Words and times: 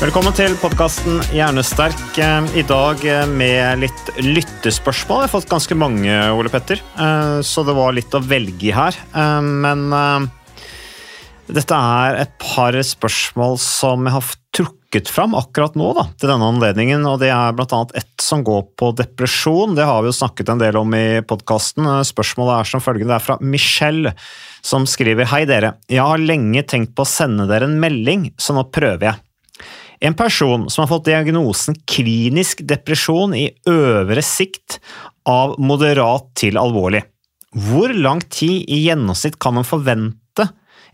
Velkommen 0.00 0.32
til 0.32 0.54
podkasten 0.56 1.18
Hjernesterk. 1.28 1.98
Eh, 2.16 2.46
I 2.56 2.62
dag 2.64 3.02
eh, 3.04 3.26
med 3.28 3.82
litt 3.82 4.06
lyttespørsmål. 4.16 5.26
Jeg 5.26 5.28
har 5.28 5.32
fått 5.34 5.50
ganske 5.50 5.76
mange, 5.76 6.14
Ole 6.32 6.48
Petter, 6.48 6.80
eh, 6.80 7.40
så 7.44 7.60
det 7.68 7.74
var 7.76 7.92
litt 7.92 8.16
å 8.16 8.22
velge 8.24 8.70
i 8.70 8.72
her. 8.72 8.96
Men 9.44 9.92
dette 11.52 11.76
er 11.76 12.22
et 12.22 12.32
par 12.40 12.80
spørsmål 12.80 13.60
som 13.60 14.08
jeg 14.08 14.16
har 14.16 14.32
trukket 14.56 15.12
fram 15.12 15.36
akkurat 15.36 15.76
nå 15.76 15.92
da, 16.00 16.08
til 16.16 16.32
denne 16.32 16.48
anledningen. 16.48 17.04
og 17.04 17.20
Det 17.20 17.28
er 17.36 17.52
bl.a. 17.60 17.84
ett 17.92 18.24
som 18.24 18.40
går 18.40 18.70
på 18.80 18.94
depresjon. 19.04 19.76
Det 19.76 19.84
har 19.84 20.00
vi 20.00 20.14
jo 20.14 20.18
snakket 20.22 20.56
en 20.56 20.64
del 20.64 20.80
om 20.80 20.96
i 20.96 21.20
podkasten. 21.20 21.92
Spørsmålet 22.08 22.56
er 22.56 22.72
som 22.72 22.80
følgende. 22.80 23.12
Det 23.12 23.20
er 23.20 23.28
fra 23.28 23.42
Michelle, 23.44 24.16
som 24.64 24.88
skriver 24.88 25.28
Hei 25.28 25.44
dere. 25.44 25.76
Jeg 25.92 26.08
har 26.08 26.30
lenge 26.30 26.64
tenkt 26.64 26.96
på 26.96 27.04
å 27.04 27.16
sende 27.18 27.52
dere 27.52 27.68
en 27.68 27.82
melding, 27.84 28.30
så 28.40 28.56
nå 28.56 28.70
prøver 28.72 29.12
jeg. 29.12 29.26
En 30.00 30.16
person 30.16 30.64
som 30.70 30.82
har 30.82 30.88
fått 30.88 31.08
diagnosen 31.10 31.76
klinisk 31.88 32.62
depresjon 32.64 33.34
i 33.36 33.50
øvre 33.68 34.22
sikt 34.24 34.78
av 35.28 35.58
moderat 35.60 36.30
til 36.40 36.56
alvorlig. 36.60 37.02
Hvor 37.50 37.92
lang 37.92 38.22
tid 38.32 38.64
i 38.70 38.84
gjennomsnitt 38.86 39.36
kan 39.42 39.58
man 39.58 39.66
forvente, 39.68 40.46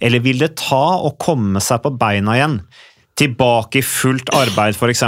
eller 0.03 0.25
vil 0.25 0.41
det 0.43 0.57
ta 0.59 0.98
å 0.98 1.15
komme 1.21 1.63
seg 1.63 1.85
på 1.85 1.95
beina 2.01 2.35
igjen? 2.39 2.59
Tilbake 3.17 3.81
i 3.81 3.87
fullt 3.87 4.33
arbeid, 4.37 4.77
f.eks., 4.77 5.05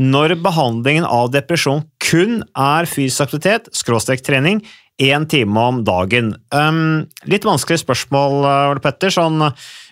når 0.00 0.36
behandlingen 0.44 1.04
av 1.04 1.32
depresjon 1.34 1.82
kun 2.00 2.38
er 2.56 2.88
fysisk 2.88 3.26
aktivitet, 3.26 3.68
skråstrek 3.76 4.22
trening, 4.24 4.62
én 5.02 5.26
time 5.26 5.60
om 5.60 5.80
dagen. 5.84 6.34
Um, 6.54 7.06
litt 7.26 7.46
vanskelig 7.46 7.80
spørsmål, 7.82 8.44
Ole 8.70 8.82
Petter, 8.82 9.10
sånn, 9.10 9.42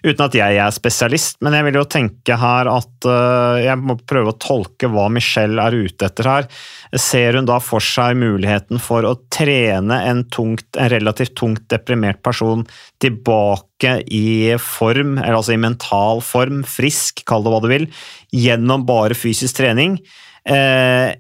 uten 0.05 0.23
at 0.23 0.37
jeg 0.39 0.59
er 0.63 0.75
spesialist, 0.75 1.41
men 1.43 1.57
jeg 1.57 1.67
vil 1.67 1.79
jo 1.81 1.85
tenke 1.91 2.37
her 2.39 2.71
at 2.71 3.09
uh, 3.09 3.59
jeg 3.59 3.81
må 3.83 3.97
prøve 3.99 4.31
å 4.31 4.39
tolke 4.39 4.91
hva 4.93 5.09
Michelle 5.11 5.59
er 5.59 5.75
ute 5.75 6.07
etter 6.07 6.31
her. 6.31 6.49
Ser 6.95 7.39
hun 7.39 7.51
da 7.51 7.59
for 7.63 7.83
seg 7.83 8.15
muligheten 8.21 8.83
for 8.83 9.07
å 9.09 9.17
trene 9.33 9.99
en, 10.07 10.23
tungt, 10.31 10.69
en 10.79 10.93
relativt 10.93 11.35
tungt 11.41 11.67
deprimert 11.73 12.23
person 12.23 12.63
tilbake 13.03 13.99
i 14.07 14.55
form, 14.63 15.17
eller 15.19 15.41
altså 15.41 15.57
i 15.57 15.63
mental 15.63 16.23
form, 16.23 16.63
frisk, 16.63 17.25
kall 17.27 17.43
det 17.43 17.57
hva 17.57 17.63
du 17.65 17.73
vil, 17.75 17.91
gjennom 18.31 18.87
bare 18.87 19.19
fysisk 19.19 19.59
trening? 19.59 19.99
Eh, 20.43 21.11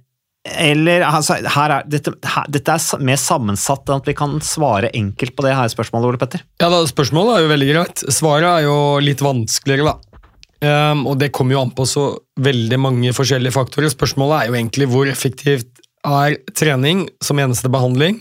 eller 0.43 1.05
altså, 1.07 1.37
er, 1.39 1.75
dette, 1.87 2.15
her, 2.27 2.49
dette 2.51 2.75
er 2.75 3.03
mer 3.07 3.19
sammensatt 3.21 3.87
enn 3.87 4.01
at 4.01 4.09
vi 4.11 4.15
kan 4.19 4.41
svare 4.43 4.91
enkelt 4.99 5.37
på 5.39 5.45
det 5.47 5.55
her 5.55 5.71
spørsmålet, 5.71 6.09
Ole 6.09 6.19
Petter. 6.23 6.43
Ja, 6.59 6.71
da, 6.73 6.81
Spørsmålet 6.89 7.37
er 7.37 7.45
jo 7.45 7.53
veldig 7.53 7.69
greit. 7.71 8.03
Svaret 8.11 8.49
er 8.49 8.67
jo 8.67 8.79
litt 9.05 9.23
vanskeligere, 9.23 9.93
da. 9.93 10.13
Um, 10.63 11.07
og 11.11 11.17
det 11.19 11.33
kommer 11.35 11.57
jo 11.57 11.63
an 11.65 11.73
på 11.75 11.87
så 11.91 12.09
veldig 12.43 12.79
mange 12.79 13.15
forskjellige 13.15 13.55
faktorer. 13.55 13.91
Spørsmålet 13.91 14.37
er 14.39 14.51
jo 14.51 14.59
egentlig 14.59 14.91
hvor 14.91 15.11
effektivt 15.11 15.83
er 16.07 16.37
trening 16.59 17.07
som 17.23 17.39
eneste 17.39 17.71
behandling 17.71 18.21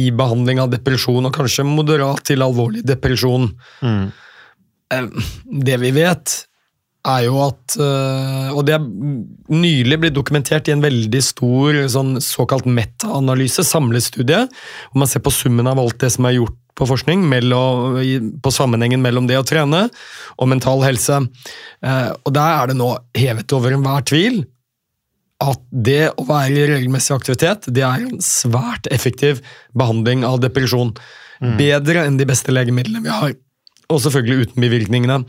i 0.00 0.08
behandling 0.14 0.60
av 0.62 0.70
depresjon, 0.72 1.26
og 1.26 1.34
kanskje 1.34 1.66
moderat 1.66 2.22
til 2.28 2.44
alvorlig 2.44 2.84
depresjon. 2.86 3.50
Mm. 3.84 4.04
Um, 4.96 5.10
det 5.64 5.76
vi 5.82 5.92
vet, 5.96 6.36
er 7.08 7.24
jo 7.24 7.38
at 7.40 7.76
uh, 7.80 8.50
Og 8.52 8.64
det 8.68 8.76
er 8.76 8.84
nylig 9.50 10.00
blitt 10.02 10.16
dokumentert 10.16 10.68
i 10.68 10.74
en 10.74 10.84
veldig 10.84 11.22
stor 11.24 11.78
sånn 11.92 12.18
såkalt 12.24 12.68
meta-analyse, 12.68 13.64
samlestudie, 13.64 14.44
hvor 14.90 15.02
man 15.02 15.10
ser 15.10 15.24
på 15.24 15.32
summen 15.34 15.70
av 15.70 15.80
alt 15.80 16.00
det 16.02 16.12
som 16.16 16.28
er 16.28 16.36
gjort 16.36 16.56
på 16.80 16.86
forskning, 16.88 17.26
mellom, 17.28 17.98
på 18.40 18.52
sammenhengen 18.54 19.02
mellom 19.04 19.26
det 19.28 19.36
å 19.36 19.44
trene 19.44 19.86
og 20.40 20.48
mental 20.48 20.84
helse. 20.84 21.18
Uh, 21.84 22.12
og 22.24 22.32
der 22.36 22.56
er 22.56 22.70
det 22.70 22.78
nå 22.80 22.94
hevet 23.16 23.56
over 23.56 23.76
enhver 23.76 24.06
tvil 24.08 24.42
at 25.40 25.60
det 25.72 26.10
å 26.20 26.26
være 26.28 26.52
i 26.52 26.66
regelmessig 26.68 27.14
aktivitet 27.16 27.68
det 27.72 27.84
er 27.86 28.04
en 28.04 28.20
svært 28.24 28.88
effektiv 28.92 29.40
behandling 29.76 30.24
av 30.28 30.40
depresjon. 30.44 30.92
Mm. 31.40 31.54
Bedre 31.56 32.04
enn 32.04 32.18
de 32.20 32.26
beste 32.28 32.52
legemidlene 32.52 33.00
vi 33.06 33.12
har. 33.12 33.36
Og 33.90 34.02
selvfølgelig 34.04 34.50
uten 34.50 34.66
bivirkningene. 34.66 35.22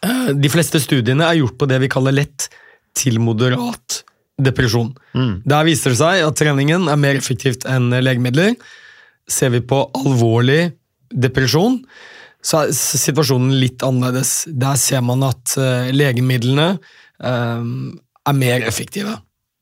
De 0.00 0.48
fleste 0.52 0.80
studiene 0.80 1.26
er 1.26 1.40
gjort 1.42 1.58
på 1.60 1.68
det 1.68 1.80
vi 1.82 1.90
kaller 1.92 2.14
lett 2.16 2.48
til 2.96 3.20
moderat 3.22 4.00
depresjon. 4.40 4.92
Mm. 5.12 5.34
Der 5.48 5.66
viser 5.68 5.92
det 5.92 6.00
seg 6.00 6.24
at 6.24 6.38
treningen 6.40 6.88
er 6.90 7.00
mer 7.00 7.18
effektivt 7.18 7.66
enn 7.68 7.90
legemidler. 8.00 8.54
Ser 9.30 9.52
vi 9.54 9.60
på 9.60 9.82
alvorlig 10.00 10.72
depresjon, 11.10 11.80
så 12.40 12.64
er 12.64 12.74
situasjonen 12.76 13.52
litt 13.60 13.84
annerledes. 13.84 14.46
Der 14.48 14.78
ser 14.80 15.02
man 15.04 15.24
at 15.26 15.56
eh, 15.60 15.90
legemidlene 15.92 16.70
eh, 16.72 17.66
er 18.30 18.38
mer 18.38 18.64
effektive. 18.68 19.18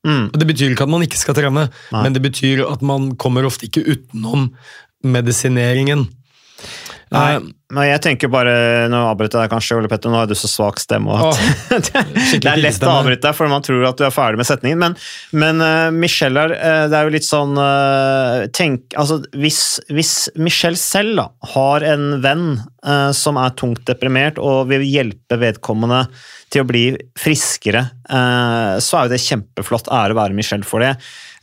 Mm. 0.07 0.29
Det 0.31 0.47
betyr 0.47 0.73
ikke 0.73 0.85
at 0.87 0.93
man 0.93 1.03
ikke 1.03 1.19
skal 1.19 1.35
trene, 1.35 1.67
Nei. 1.91 2.03
men 2.05 2.15
det 2.15 2.23
betyr 2.23 2.63
at 2.69 2.83
man 2.85 3.11
kommer 3.19 3.47
ofte 3.47 3.67
ikke 3.67 3.83
utenom 3.83 4.47
medisineringen. 5.03 6.07
Nei, 7.13 7.29
Eh, 7.35 7.47
men 7.73 7.85
jeg 7.85 8.01
tenker 8.01 8.31
bare, 8.33 8.53
nå 8.89 8.99
avbryter 9.11 9.37
jeg 9.37 9.45
deg 9.45 9.53
kanskje, 9.53 9.77
Ole 9.77 9.89
Petter, 9.91 10.09
nå 10.09 10.17
har 10.17 10.29
du 10.29 10.33
så 10.37 10.49
svak 10.49 10.79
stemme. 10.81 11.13
at 11.13 11.37
Åh, 11.37 11.41
det 12.41 12.49
er 12.49 12.61
lett 12.61 12.85
å 12.85 12.95
avbryte 12.95 13.27
deg, 13.27 13.37
for 13.37 13.51
man 13.51 13.65
tror 13.65 13.85
at 13.91 13.99
du 13.99 14.05
er 14.07 14.13
ferdig 14.13 14.41
med 14.41 14.49
setningen. 14.49 14.81
Men, 14.81 14.97
men 15.37 15.61
uh, 15.61 15.89
Michelle 15.93 16.41
her, 16.41 16.55
uh, 16.57 16.85
det 16.89 16.97
er 16.97 17.05
jo 17.05 17.13
litt 17.13 17.27
sånn 17.27 17.53
uh, 17.61 18.47
tenk, 18.57 18.89
altså, 18.97 19.19
hvis, 19.37 19.61
hvis 19.93 20.13
Michelle 20.41 20.81
selv 20.81 21.21
da, 21.21 21.27
har 21.53 21.85
en 21.93 22.09
venn 22.23 22.47
eh, 22.57 23.11
som 23.15 23.37
er 23.39 23.55
tungt 23.59 23.85
deprimert 23.87 24.39
og 24.41 24.69
vil 24.69 24.83
hjelpe 24.87 25.39
vedkommende 25.41 26.03
til 26.49 26.63
å 26.63 26.69
bli 26.69 26.83
friskere, 27.19 27.85
eh, 28.09 28.75
så 28.81 28.97
er 28.97 29.07
jo 29.07 29.13
det 29.13 29.21
kjempeflott. 29.23 29.89
Ære 29.93 30.17
være 30.17 30.37
Michelle 30.37 30.67
for 30.67 30.83
det. 30.83 30.95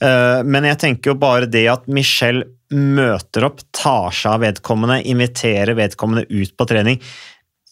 Eh, 0.02 0.42
men 0.46 0.66
jeg 0.68 0.80
tenker 0.82 1.12
jo 1.12 1.20
bare 1.20 1.48
det 1.50 1.66
at 1.72 1.86
Michelle 1.86 2.44
møter 2.74 3.46
opp, 3.46 3.62
tar 3.74 4.14
seg 4.14 4.32
av 4.32 4.42
vedkommende, 4.42 4.98
inviterer 5.06 5.76
vedkommende 5.78 6.26
ut 6.28 6.56
på 6.56 6.66
trening. 6.68 7.00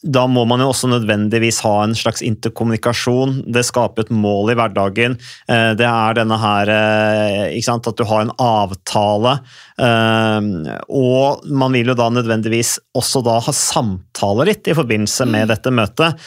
Da 0.05 0.27
må 0.29 0.43
man 0.45 0.61
jo 0.61 0.67
også 0.69 0.91
nødvendigvis 0.93 1.63
ha 1.65 1.79
en 1.87 1.95
slags 1.97 2.21
interkommunikasjon. 2.21 3.39
Det 3.49 3.63
skaper 3.65 4.05
et 4.05 4.11
mål 4.13 4.51
i 4.53 4.57
hverdagen. 4.59 5.15
Eh, 5.49 5.73
Det 5.75 5.87
er 5.89 6.19
denne 6.19 6.37
her 6.39 6.69
eh, 6.69 7.61
sant, 7.65 7.87
At 7.89 7.97
du 7.97 8.05
har 8.05 8.21
en 8.27 8.35
avtale. 8.39 9.39
eh, 9.81 10.77
Og 10.93 11.47
man 11.49 11.73
vil 11.73 11.89
jo 11.89 11.95
da 11.97 12.11
nødvendigvis 12.13 12.75
også 12.95 13.23
da 13.25 13.39
ha 13.41 13.53
samtaler 13.57 14.51
litt 14.51 14.69
i 14.69 14.75
forbindelse 14.77 15.25
med 15.27 15.49
dette 15.49 15.73
møtet. 15.73 16.21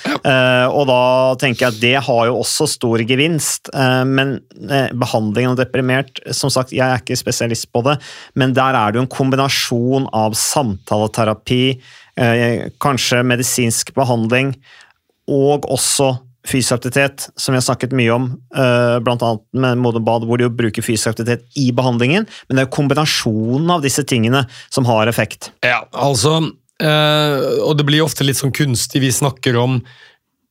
Og 0.73 0.83
da 0.89 1.35
tenker 1.39 1.67
jeg 1.67 1.73
at 1.75 1.81
det 1.81 1.93
har 2.07 2.25
jo 2.27 2.39
også 2.41 2.67
stor 2.67 2.97
gevinst. 3.07 3.69
Men 4.09 4.39
eh, 4.69 4.89
behandlingen 4.97 5.53
av 5.53 5.61
deprimert, 5.61 6.19
som 6.33 6.49
sagt, 6.49 6.73
jeg 6.73 6.81
er 6.87 6.97
ikke 6.99 7.15
spesialist 7.19 7.69
på 7.71 7.83
det, 7.85 7.99
men 8.35 8.53
der 8.57 8.73
er 8.75 8.91
det 8.91 8.99
jo 8.99 9.05
en 9.05 9.13
kombinasjon 9.15 10.09
av 10.17 10.33
samtaleterapi, 10.33 11.79
kanskje 12.81 13.23
medisinsk 13.27 13.93
behandling, 13.97 14.55
og 15.27 15.67
også 15.69 16.15
fysisk 16.47 16.77
aktivitet, 16.77 17.27
som 17.35 17.53
vi 17.53 17.59
har 17.59 17.65
snakket 17.65 17.95
mye 17.97 18.13
om, 18.15 18.27
bl.a. 18.51 18.99
blant 19.03 19.25
annet 19.25 19.43
med 19.59 19.81
Modum 19.83 20.05
Bad, 20.07 20.25
hvor 20.27 20.39
de 20.39 20.47
jo 20.47 20.53
bruker 20.53 20.85
fysisk 20.85 21.11
aktivitet 21.13 21.45
i 21.59 21.69
behandlingen, 21.75 22.27
men 22.47 22.55
det 22.55 22.63
er 22.63 22.69
jo 22.69 22.75
kombinasjonen 22.77 23.73
av 23.77 23.83
disse 23.85 24.05
tingene 24.07 24.45
som 24.69 24.87
har 24.89 25.11
effekt. 25.11 25.51
Ja, 25.65 25.83
altså 25.91 26.39
eh, 26.81 27.63
Og 27.67 27.77
det 27.79 27.87
blir 27.87 28.05
ofte 28.05 28.27
litt 28.27 28.39
sånn 28.39 28.55
kunstig. 28.55 29.03
Vi 29.03 29.13
snakker 29.13 29.59
om 29.59 29.81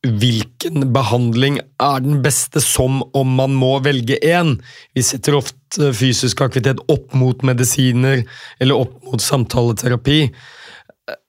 hvilken 0.07 0.91
behandling 0.93 1.57
er 1.81 2.03
den 2.03 2.21
beste, 2.23 2.61
som 2.63 3.01
om 3.17 3.33
man 3.39 3.55
må 3.57 3.77
velge 3.83 4.19
én. 4.21 4.59
Vi 4.95 5.03
setter 5.03 5.39
ofte 5.39 5.91
fysisk 5.97 6.43
aktivitet 6.45 6.83
opp 6.93 7.15
mot 7.17 7.41
medisiner 7.47 8.21
eller 8.61 8.85
opp 8.85 8.99
mot 9.09 9.23
samtaleterapi. 9.23 10.21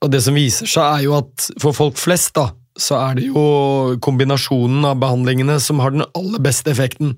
Og 0.03 0.11
det 0.11 0.23
som 0.25 0.35
viser 0.35 0.67
seg, 0.67 0.83
er 0.83 1.05
jo 1.07 1.19
at 1.19 1.51
for 1.63 1.77
folk 1.77 1.99
flest, 2.01 2.35
da, 2.35 2.49
så 2.79 2.99
er 2.99 3.19
det 3.19 3.27
jo 3.29 3.43
kombinasjonen 4.03 4.85
av 4.87 4.99
behandlingene 5.03 5.59
som 5.63 5.81
har 5.83 5.95
den 5.95 6.07
aller 6.19 6.43
beste 6.43 6.71
effekten. 6.71 7.17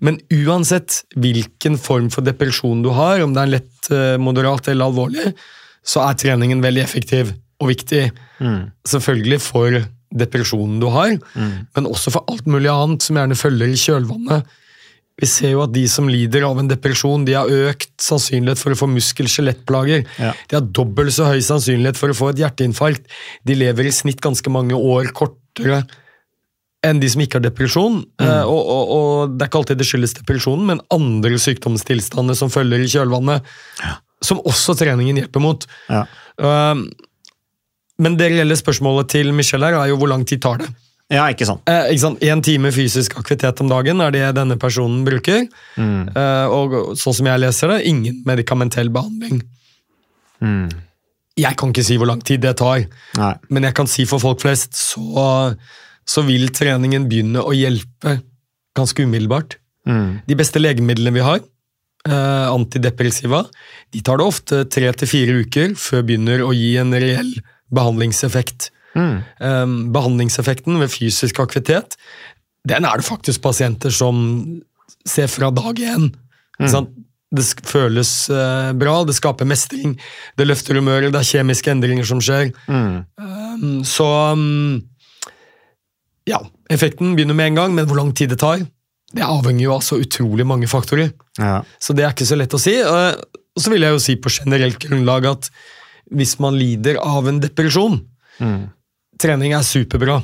Men 0.00 0.18
uansett 0.32 1.02
hvilken 1.16 1.76
form 1.80 2.08
for 2.12 2.24
depresjon 2.24 2.82
du 2.84 2.90
har, 2.96 3.20
om 3.24 3.34
det 3.36 3.42
er 3.42 3.52
lett, 3.58 3.90
eh, 3.92 4.16
moderat 4.20 4.68
eller 4.68 4.88
alvorlig, 4.88 5.34
så 5.84 6.04
er 6.08 6.16
treningen 6.20 6.60
veldig 6.64 6.82
effektiv 6.84 7.32
og 7.60 7.68
viktig. 7.72 8.10
Selvfølgelig 8.88 9.40
for 9.40 9.80
depresjonen 10.18 10.80
du 10.80 10.88
har, 10.92 11.16
men 11.76 11.86
også 11.88 12.10
for 12.14 12.24
alt 12.32 12.46
mulig 12.48 12.70
annet 12.72 13.02
som 13.04 13.16
gjerne 13.16 13.36
følger 13.36 13.68
i 13.68 13.80
kjølvannet. 13.80 14.44
Vi 15.18 15.26
ser 15.26 15.54
jo 15.56 15.62
at 15.64 15.72
de 15.74 15.82
som 15.90 16.08
lider 16.10 16.44
av 16.46 16.60
en 16.60 16.68
depresjon, 16.70 17.24
de 17.26 17.34
har 17.34 17.50
økt 17.50 17.90
sannsynlighet 18.02 18.60
for 18.60 18.74
å 18.74 18.78
få 18.78 18.86
muskel-skjelettplager. 18.92 20.04
Ja. 20.22 20.34
De 20.46 20.58
har 20.58 20.68
dobbelt 20.78 21.14
så 21.16 21.26
høy 21.26 21.40
sannsynlighet 21.42 21.98
for 21.98 22.14
å 22.14 22.18
få 22.18 22.30
et 22.32 22.42
hjerteinfarkt. 22.44 23.08
De 23.46 23.56
lever 23.58 23.90
i 23.90 23.94
snitt 23.94 24.22
ganske 24.22 24.52
mange 24.54 24.78
år 24.78 25.10
kortere 25.16 25.82
enn 26.86 27.00
de 27.02 27.10
som 27.10 27.22
ikke 27.24 27.40
har 27.40 27.46
depresjon. 27.48 27.98
Eh, 28.22 28.44
og, 28.46 28.60
og, 28.60 28.92
og 28.94 29.34
det 29.34 29.44
er 29.44 29.50
ikke 29.50 29.62
alltid 29.64 29.80
det 29.80 29.88
skyldes 29.88 30.14
depresjonen, 30.20 30.68
men 30.70 30.84
andre 30.94 31.40
sykdomstilstander 31.42 32.38
som 32.38 32.52
følger 32.54 32.84
i 32.84 32.90
kjølvannet, 32.92 33.50
som 34.24 34.38
også 34.46 34.76
treningen 34.78 35.18
hjelper 35.18 35.42
mot. 35.42 35.66
Ja. 35.90 36.04
Eh, 36.38 36.84
men 37.98 38.14
det 38.20 38.30
reelle 38.30 38.54
spørsmålet 38.58 39.10
til 39.16 39.34
Michelle 39.34 39.66
her 39.66 39.80
er 39.80 39.90
jo 39.90 39.98
hvor 39.98 40.12
lang 40.12 40.22
tid 40.28 40.44
tar 40.44 40.62
det? 40.62 40.70
Ja, 41.08 41.24
ikke 41.32 41.46
sant? 41.48 41.62
Eh, 41.70 41.94
ikke 41.94 42.02
sant? 42.02 42.24
En 42.24 42.42
time 42.44 42.70
fysisk 42.74 43.14
aktivitet 43.16 43.62
om 43.64 43.70
dagen 43.70 44.02
er 44.04 44.12
det 44.12 44.26
denne 44.36 44.58
personen 44.60 45.06
bruker. 45.06 45.46
Eh, 46.12 46.46
og 46.52 46.98
sånn 47.00 47.16
som 47.16 47.30
jeg 47.30 47.40
leser 47.40 47.72
det, 47.72 47.78
ingen 47.88 48.20
medikamentell 48.28 48.90
behandling. 48.92 49.40
Jeg 51.38 51.56
kan 51.58 51.72
ikke 51.72 51.86
si 51.86 51.96
hvor 51.98 52.10
lang 52.10 52.20
tid 52.26 52.42
det 52.42 52.56
tar, 52.60 52.84
Nei. 53.18 53.34
men 53.48 53.66
jeg 53.66 53.74
kan 53.78 53.88
si 53.90 54.04
for 54.10 54.22
folk 54.22 54.42
flest 54.42 54.74
så, 54.78 55.54
så 56.06 56.24
vil 56.26 56.48
treningen 56.54 57.06
begynne 57.10 57.42
å 57.42 57.54
hjelpe 57.54 58.18
ganske 58.78 59.06
umiddelbart. 59.06 59.56
De 60.28 60.36
beste 60.36 60.60
legemidlene 60.60 61.14
vi 61.14 61.22
har, 61.24 61.40
eh, 62.04 62.48
antidepressiva, 62.52 63.46
de 63.94 64.02
tar 64.04 64.20
det 64.20 64.26
ofte 64.26 64.64
tre 64.68 64.90
til 64.92 65.08
fire 65.08 65.38
uker 65.46 65.72
før 65.78 66.04
begynner 66.04 66.44
å 66.44 66.52
gi 66.52 66.74
en 66.76 66.92
reell 66.92 67.32
behandlingseffekt. 67.72 68.70
Eh, 68.96 69.66
behandlingseffekten 69.94 70.78
ved 70.80 70.90
fysisk 70.90 71.40
aktivitet, 71.44 71.98
den 72.68 72.84
er 72.84 72.98
det 73.00 73.06
faktisk 73.06 73.42
pasienter 73.44 73.92
som 73.94 74.16
ser 75.06 75.28
fra 75.30 75.50
dag 75.54 75.78
én. 75.78 76.10
Mm. 76.58 76.88
Det 77.28 77.44
føles 77.68 78.30
eh, 78.32 78.72
bra, 78.72 79.04
det 79.04 79.14
skaper 79.18 79.44
mestring, 79.48 79.98
det 80.36 80.46
løfter 80.48 80.78
humøret, 80.80 81.12
det 81.12 81.20
er 81.20 81.28
kjemiske 81.28 81.70
endringer 81.70 82.06
som 82.08 82.22
skjer. 82.24 82.54
Um, 82.66 83.82
så 83.84 84.06
um, 84.32 84.80
ja, 86.28 86.40
effekten 86.72 87.12
begynner 87.16 87.36
med 87.36 87.52
en 87.52 87.60
gang, 87.60 87.74
men 87.76 87.86
hvor 87.88 88.00
lang 88.00 88.14
tid 88.16 88.32
det 88.32 88.40
tar, 88.40 88.64
det 89.12 89.24
avhenger 89.24 89.64
jo 89.66 89.74
av 89.76 89.84
så 89.84 90.00
utrolig 90.00 90.44
mange 90.48 90.68
faktorer. 90.68 91.12
Ja. 91.38 91.62
Så 91.80 91.94
det 91.96 92.04
er 92.04 92.16
ikke 92.16 92.28
så 92.28 92.36
lett 92.36 92.56
å 92.56 92.60
si. 92.60 92.74
Eh, 92.80 93.12
Og 93.56 93.62
så 93.64 93.72
vil 93.72 93.82
jeg 93.82 93.90
jo 93.90 94.00
si 94.02 94.14
på 94.20 94.30
generelt 94.30 94.78
grunnlag 94.78 95.24
at 95.26 95.48
hvis 96.14 96.36
man 96.40 96.54
lider 96.56 96.96
av 97.02 97.26
en 97.28 97.40
depresjon, 97.42 97.96
trening 99.20 99.54
er 99.56 99.66
superbra. 99.66 100.20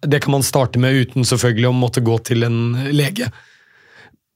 Det 0.00 0.22
kan 0.24 0.32
man 0.32 0.46
starte 0.46 0.80
med 0.80 0.96
uten 0.96 1.26
selvfølgelig 1.28 1.68
å 1.68 1.76
måtte 1.76 2.04
gå 2.04 2.16
til 2.24 2.46
en 2.46 2.58
lege. 2.94 3.28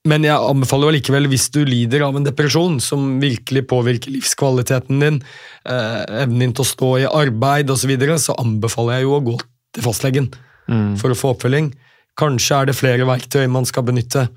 Men 0.09 0.27
jeg 0.27 0.35
anbefaler 0.35 0.89
jo 0.89 0.94
likevel, 0.97 1.29
hvis 1.31 1.47
du 1.55 1.61
lider 1.62 2.03
av 2.03 2.17
en 2.19 2.27
depresjon 2.27 2.81
som 2.83 3.21
virkelig 3.23 3.62
påvirker 3.71 4.11
livskvaliteten 4.11 4.99
din, 4.99 5.21
eh, 5.65 6.00
evnen 6.25 6.41
din 6.43 6.55
til 6.59 6.65
å 6.65 6.71
stå 6.73 6.91
i 7.05 7.06
arbeid 7.06 7.71
osv., 7.71 7.85
så, 7.85 7.91
videre, 7.93 8.19
så 8.19 8.35
anbefaler 8.35 8.99
jeg 8.99 9.06
jo 9.06 9.15
å 9.15 9.25
gå 9.31 9.37
til 9.73 9.87
fastlegen 9.87 10.33
for 10.99 11.12
å 11.12 11.19
få 11.19 11.35
oppfølging. 11.37 11.73
Kanskje 12.19 12.59
er 12.59 12.67
det 12.67 12.77
flere 12.77 13.06
verktøy 13.09 13.47
man 13.50 13.65
skal 13.69 13.87
benytte 13.87 14.29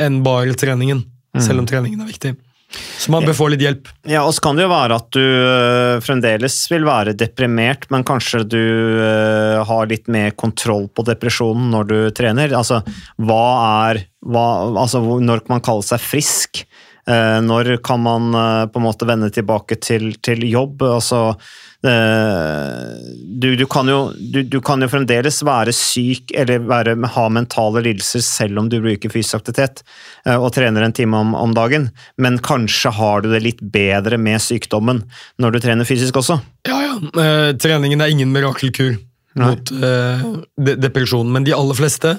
enn 0.00 0.22
bare 0.22 0.54
treningen, 0.58 1.04
selv 1.40 1.62
om 1.62 1.66
treningen 1.66 2.00
er 2.02 2.10
viktig. 2.12 2.36
Så 2.72 3.12
man 3.12 3.26
bør 3.26 3.36
få 3.36 3.48
litt 3.52 3.64
hjelp. 3.64 3.90
Ja, 4.08 4.22
og 4.24 4.34
så 4.36 4.44
kan 4.44 4.58
det 4.58 4.66
jo 4.66 4.72
være 4.72 4.98
at 5.00 5.08
du 5.14 5.22
øh, 5.22 6.02
fremdeles 6.04 6.56
vil 6.72 6.86
være 6.86 7.16
deprimert, 7.18 7.88
men 7.92 8.06
kanskje 8.06 8.44
du 8.46 8.60
øh, 8.60 9.62
har 9.68 9.90
litt 9.90 10.08
mer 10.12 10.32
kontroll 10.38 10.88
på 10.92 11.04
depresjonen 11.08 11.70
når 11.74 11.90
du 11.90 11.96
trener. 12.16 12.54
Altså, 12.56 12.82
hva 13.20 13.44
er 13.88 14.06
hva, 14.22 14.46
altså, 14.78 15.00
Når 15.02 15.42
kan 15.42 15.56
man 15.56 15.66
kalle 15.66 15.82
seg 15.86 16.02
frisk? 16.02 16.62
Eh, 17.10 17.38
når 17.42 17.74
kan 17.82 17.98
man 17.98 18.30
på 18.70 18.78
en 18.78 18.84
måte 18.84 19.08
vende 19.08 19.32
tilbake 19.34 19.80
til, 19.82 20.12
til 20.22 20.44
jobb? 20.46 20.84
Altså, 20.86 21.24
eh, 21.32 21.40
du, 21.82 23.48
du, 23.58 23.64
kan 23.66 23.88
jo, 23.90 24.12
du, 24.14 24.42
du 24.46 24.60
kan 24.62 24.82
jo 24.84 24.88
fremdeles 24.90 25.40
være 25.42 25.72
syk 25.74 26.30
eller 26.38 26.62
være, 26.68 26.94
ha 27.16 27.24
mentale 27.34 27.82
lidelser 27.82 28.22
selv 28.22 28.62
om 28.62 28.68
du 28.70 28.78
bruker 28.84 29.10
fysisk 29.10 29.40
aktivitet 29.40 29.82
eh, 30.26 30.36
og 30.36 30.52
trener 30.54 30.86
en 30.86 30.94
time 30.94 31.18
om, 31.18 31.34
om 31.34 31.54
dagen, 31.56 31.88
men 32.22 32.38
kanskje 32.38 32.94
har 32.94 33.24
du 33.24 33.32
det 33.32 33.42
litt 33.42 33.64
bedre 33.74 34.20
med 34.20 34.38
sykdommen 34.44 35.02
når 35.42 35.56
du 35.56 35.60
trener 35.64 35.88
fysisk 35.88 36.22
også. 36.22 36.38
Ja, 36.70 36.78
ja. 36.86 36.94
Eh, 37.02 37.50
treningen 37.58 38.04
er 38.04 38.14
ingen 38.14 38.30
mirakelkur 38.34 38.94
mot 39.42 39.74
eh, 39.74 40.26
de 40.62 40.78
depresjon, 40.78 41.30
men 41.34 41.46
de 41.46 41.56
aller 41.56 41.78
fleste 41.78 42.16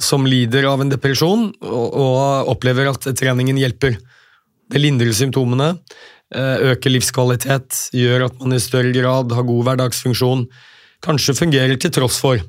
som 0.00 0.26
lider 0.28 0.68
av 0.68 0.80
en 0.80 0.92
depresjon 0.92 1.48
og, 1.64 1.86
og 1.92 2.52
opplever 2.54 2.88
at 2.90 3.08
treningen 3.18 3.58
hjelper. 3.60 3.98
Det 4.68 4.80
lindrer 4.80 5.14
symptomene, 5.16 5.74
eh, 5.74 6.06
øker 6.34 6.92
livskvalitet, 6.92 7.88
gjør 7.96 8.26
at 8.26 8.40
man 8.42 8.52
i 8.56 8.60
større 8.60 8.92
grad 8.92 9.32
har 9.32 9.46
god 9.48 9.62
hverdagsfunksjon. 9.64 10.46
Kanskje 11.04 11.36
fungerer 11.38 11.78
til 11.80 11.92
tross 11.94 12.18
for 12.20 12.42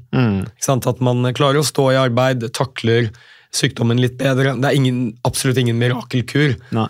sant? 0.60 0.88
at 0.90 1.00
man 1.06 1.24
klarer 1.38 1.62
å 1.62 1.68
stå 1.68 1.92
i 1.94 2.00
arbeid, 2.02 2.44
takler 2.52 3.12
sykdommen 3.56 4.02
litt 4.02 4.18
bedre. 4.20 4.56
Det 4.58 4.70
er 4.70 4.78
ingen, 4.78 5.00
absolutt 5.26 5.62
ingen 5.62 5.80
mirakelkur. 5.80 6.58
Nei. 6.76 6.88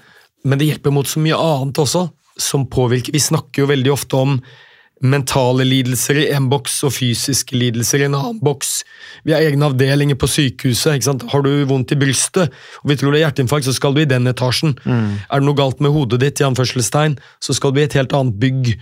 Men 0.48 0.60
det 0.60 0.70
hjelper 0.70 0.94
mot 0.96 1.08
så 1.08 1.22
mye 1.24 1.38
annet 1.38 1.82
også, 1.84 2.08
som 2.40 2.66
påvirker. 2.72 3.14
Vi 3.16 3.22
snakker 3.22 3.64
jo 3.64 3.72
veldig 3.72 3.94
ofte 3.94 4.20
om 4.20 4.38
mentale 5.00 5.64
lidelser 5.64 6.18
i 6.20 6.26
en 6.36 6.50
boks 6.52 6.82
og 6.88 6.92
fysiske 6.92 7.56
lidelser 7.56 8.04
i 8.04 8.08
en 8.10 8.18
annen 8.18 8.40
boks. 8.44 8.82
Vi 9.24 9.32
har 9.32 9.46
egne 9.46 9.70
avdelinger 9.70 10.18
på 10.20 10.28
sykehuset. 10.28 11.24
Har 11.32 11.46
du 11.46 11.52
vondt 11.70 11.94
i 11.96 12.00
brystet 12.00 12.52
og 12.82 12.92
vi 12.92 12.98
tror 13.00 13.14
det 13.14 13.22
er 13.22 13.28
hjerteinfarkt, 13.30 13.68
så 13.68 13.76
skal 13.76 13.96
du 13.96 14.02
i 14.04 14.10
den 14.10 14.28
etasjen. 14.28 14.76
Er 14.86 15.40
det 15.40 15.48
noe 15.48 15.58
galt 15.58 15.80
med 15.84 15.94
hodet 15.96 16.20
ditt, 16.24 16.42
i 16.42 16.48
anførselstegn, 16.48 17.18
så 17.40 17.56
skal 17.56 17.74
du 17.74 17.82
i 17.82 17.88
et 17.88 17.96
helt 17.98 18.14
annet 18.16 18.40
bygg. 18.42 18.74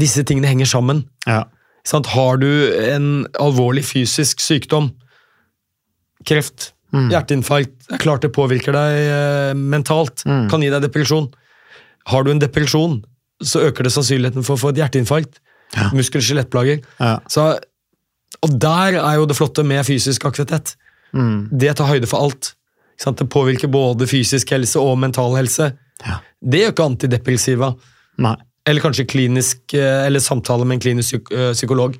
Disse 0.00 0.24
tingene 0.26 0.50
henger 0.50 0.70
sammen. 0.70 1.04
Ja. 1.26 1.44
Sant? 1.86 2.10
Har 2.14 2.38
du 2.40 2.48
en 2.80 3.26
alvorlig 3.40 3.84
fysisk 3.84 4.40
sykdom, 4.40 4.92
kreft, 6.24 6.72
hjerteinfarkt, 6.94 7.74
det 7.88 7.96
er 7.96 8.02
klart 8.02 8.22
det 8.22 8.32
påvirker 8.34 8.74
deg 8.74 8.98
eh, 9.02 9.54
mentalt, 9.58 10.22
kan 10.24 10.62
gi 10.62 10.70
deg 10.70 10.84
depresjon. 10.86 11.26
Har 12.10 12.24
du 12.24 12.30
en 12.30 12.42
depresjon, 12.42 13.00
så 13.42 13.64
øker 13.68 13.84
det 13.86 13.92
sannsynligheten 13.94 14.46
for 14.46 14.56
å 14.56 14.60
få 14.60 14.72
et 14.72 14.82
hjerteinfarkt. 14.82 15.40
Muskel- 15.94 16.22
og 16.22 16.26
skjelettplager. 16.26 16.82
Ja. 17.00 17.18
Så, 17.28 17.46
og 18.42 18.58
der 18.60 18.98
er 19.00 19.14
jo 19.18 19.26
det 19.26 19.36
flotte 19.38 19.64
med 19.66 19.84
fysisk 19.86 20.24
aktivitet. 20.28 20.76
Det 21.14 21.76
tar 21.78 21.90
høyde 21.90 22.10
for 22.10 22.26
alt. 22.26 22.54
Det 23.04 23.26
påvirker 23.30 23.70
både 23.70 24.06
fysisk 24.06 24.50
helse 24.54 24.80
og 24.80 24.98
mental 24.98 25.36
helse. 25.38 25.72
Det 26.44 26.60
gjør 26.60 26.74
ikke 26.74 26.88
antidepressiva. 26.90 27.72
Nei. 28.22 28.34
Eller 28.66 28.80
kanskje 28.80 29.04
klinisk, 29.04 29.74
eh, 29.76 30.06
eller 30.06 30.22
samtale 30.24 30.64
med 30.64 30.78
en 30.78 30.80
klinisk 30.80 31.32
eh, 31.32 31.52
psykolog. 31.52 31.96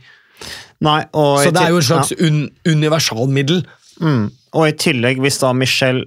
Nei, 0.81 1.01
og 1.13 1.43
Så 1.45 1.51
det 1.53 1.61
er 1.61 1.73
jo 1.75 1.81
et 1.81 1.85
slags 1.85 2.09
slags 2.09 2.23
un 2.25 2.49
universalmiddel. 2.65 3.65
Mm. 4.01 4.31
Og 4.55 4.69
i 4.69 4.73
tillegg, 4.73 5.21
hvis 5.21 5.39
da 5.43 5.53
Michelle 5.53 6.07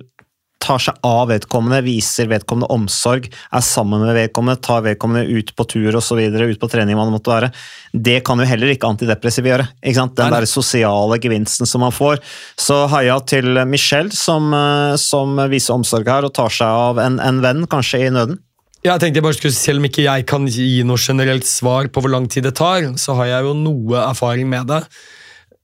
tar 0.67 0.83
seg 0.83 0.99
av 1.07 1.29
vedkommende, 1.31 1.81
viser 1.85 2.29
vedkommende 2.31 2.69
omsorg, 2.75 3.29
er 3.31 3.63
sammen 3.65 4.03
med 4.03 4.15
vedkommende, 4.17 4.59
tar 4.63 4.83
vedkommende 4.85 5.25
ut 5.31 5.53
på 5.55 5.67
tur 5.71 5.99
videre, 6.17 6.49
ut 6.51 6.59
på 6.59 6.69
trening, 6.71 6.97
det 6.97 7.15
måtte 7.15 7.33
være, 7.33 7.51
det 7.93 8.19
kan 8.27 8.39
jo 8.39 8.47
heller 8.47 8.73
ikke 8.73 8.89
antidepressive 8.89 9.51
gjøre. 9.51 9.67
ikke 9.81 9.99
sant? 10.01 10.17
Den 10.17 10.33
der 10.35 10.47
sosiale 10.49 11.19
gevinsten 11.23 11.69
som 11.69 11.85
man 11.85 11.95
får. 11.95 12.19
Så 12.59 12.83
heia 12.91 13.19
til 13.23 13.63
Michelle, 13.65 14.11
som, 14.11 14.51
eh, 14.53 14.95
som 14.99 15.37
viser 15.49 15.77
omsorg 15.77 16.07
her 16.07 16.27
og 16.27 16.35
tar 16.35 16.53
seg 16.53 16.67
av 16.67 16.99
en, 16.99 17.19
en 17.23 17.41
venn, 17.41 17.65
kanskje 17.67 18.05
i 18.07 18.11
nøden. 18.13 18.41
Jeg 18.85 19.01
tenkte 19.01 19.19
jeg 19.19 19.25
bare 19.25 19.35
skulle, 19.35 19.57
Selv 19.57 19.81
om 19.81 19.87
ikke 19.89 20.05
jeg 20.05 20.25
kan 20.29 20.47
gi 20.47 20.83
noe 20.85 21.01
generelt 21.01 21.47
svar 21.49 21.89
på 21.89 22.03
hvor 22.03 22.13
lang 22.13 22.27
tid 22.29 22.45
det 22.47 22.55
tar, 22.59 22.93
så 23.01 23.15
har 23.17 23.31
jeg 23.31 23.47
jo 23.47 23.55
noe 23.57 24.03
erfaring 24.05 24.49
med 24.49 24.67
det. 24.69 24.83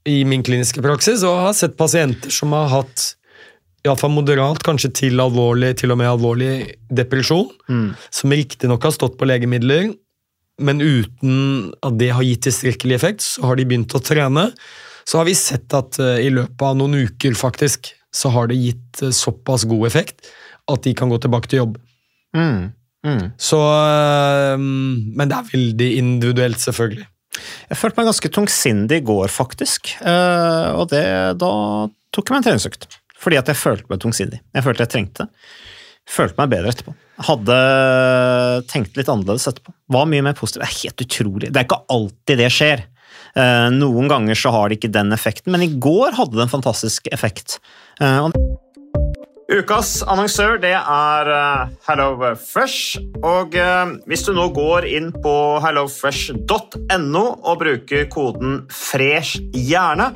i 0.06 0.26
min 0.28 0.42
kliniske 0.44 0.82
praksis 0.84 1.22
og 1.24 1.38
har 1.46 1.54
sett 1.56 1.78
pasienter 1.80 2.30
som 2.30 2.52
har 2.52 2.68
hatt 2.68 3.14
iallfall 3.84 4.14
moderat, 4.16 4.62
kanskje 4.64 4.94
til 4.96 5.20
alvorlig, 5.20 5.74
til 5.82 5.92
og 5.92 6.00
med 6.00 6.08
alvorlig 6.08 6.54
depresjon, 6.88 7.50
som 8.10 8.32
riktignok 8.32 8.86
har 8.88 8.94
stått 8.96 9.18
på 9.20 9.28
legemidler, 9.28 9.90
men 10.62 10.82
uten 10.82 11.72
at 11.82 11.98
det 11.98 12.12
har 12.14 12.26
gitt 12.26 12.46
tilstrekkelig 12.46 12.98
effekt, 12.98 13.26
så 13.26 13.48
har 13.50 13.58
de 13.58 13.66
begynt 13.68 13.96
å 13.98 14.02
trene. 14.04 14.50
Så 15.08 15.20
har 15.20 15.28
vi 15.28 15.36
sett 15.38 15.74
at 15.76 15.98
eh, 16.02 16.28
i 16.28 16.30
løpet 16.34 16.64
av 16.64 16.78
noen 16.80 17.08
uker, 17.08 17.36
faktisk, 17.38 17.92
så 18.14 18.32
har 18.36 18.52
det 18.52 18.60
gitt 18.62 19.02
eh, 19.04 19.14
såpass 19.16 19.66
god 19.70 19.88
effekt 19.90 20.30
at 20.72 20.86
de 20.86 20.94
kan 20.96 21.12
gå 21.12 21.18
tilbake 21.20 21.50
til 21.52 21.64
jobb. 21.64 21.80
Mm. 22.38 22.70
Mm. 23.04 23.26
Så 23.36 23.60
eh, 23.60 24.56
Men 24.62 25.26
det 25.28 25.40
er 25.40 25.50
veldig 25.50 25.90
individuelt, 25.98 26.62
selvfølgelig. 26.64 27.10
Jeg 27.68 27.80
følte 27.80 28.00
meg 28.00 28.12
ganske 28.12 28.30
tungsindig 28.30 29.02
i 29.02 29.06
går, 29.08 29.32
faktisk. 29.34 29.96
Og 30.06 30.84
det, 30.92 31.02
da 31.42 31.54
tok 32.14 32.30
jeg 32.30 32.36
meg 32.36 32.44
en 32.44 32.46
treningsøkt. 32.46 32.86
Fordi 33.24 33.40
at 33.40 33.52
jeg 33.52 33.60
følte 33.60 33.90
meg 33.92 34.02
tungsidig. 34.04 34.42
Jeg 34.54 34.66
følte 34.66 34.86
jeg 34.86 34.94
trengte 34.94 35.26
det. 35.26 35.46
Følte 36.10 36.36
meg 36.42 36.52
bedre 36.52 36.74
etterpå. 36.74 36.96
Hadde 37.24 37.58
tenkt 38.72 38.98
litt 39.00 39.12
annerledes 39.12 39.48
etterpå. 39.48 39.72
Var 39.96 40.10
mye 40.12 40.26
mer 40.26 40.36
positiv. 40.36 40.64
Det 40.64 40.68
er 40.68 40.82
helt 40.82 41.06
utrolig. 41.06 41.52
Det 41.52 41.62
er 41.62 41.68
ikke 41.70 41.86
alltid 41.96 42.42
det 42.44 42.50
skjer. 42.52 42.84
Eh, 43.40 43.70
noen 43.74 44.12
ganger 44.12 44.38
så 44.38 44.52
har 44.54 44.70
det 44.70 44.82
ikke 44.82 44.92
den 44.94 45.16
effekten, 45.16 45.54
men 45.56 45.64
i 45.66 45.72
går 45.82 46.18
hadde 46.20 46.38
det 46.38 46.44
en 46.46 46.52
fantastisk 46.52 47.08
effekt. 47.16 47.58
Eh, 48.04 48.28
Ukas 49.54 50.00
annonsør 50.10 50.56
det 50.64 50.74
er 50.74 51.30
uh, 51.30 51.72
HelloFresh. 51.86 53.02
Og 53.28 53.56
hvis 54.10 54.24
du 54.26 54.32
nå 54.34 54.48
går 54.56 54.88
inn 54.90 55.12
på 55.24 55.34
hellofresh.no 55.62 57.26
og 57.44 57.60
bruker 57.62 58.08
koden 58.10 58.64
'fresh 58.72 59.44
hjerne', 59.54 60.16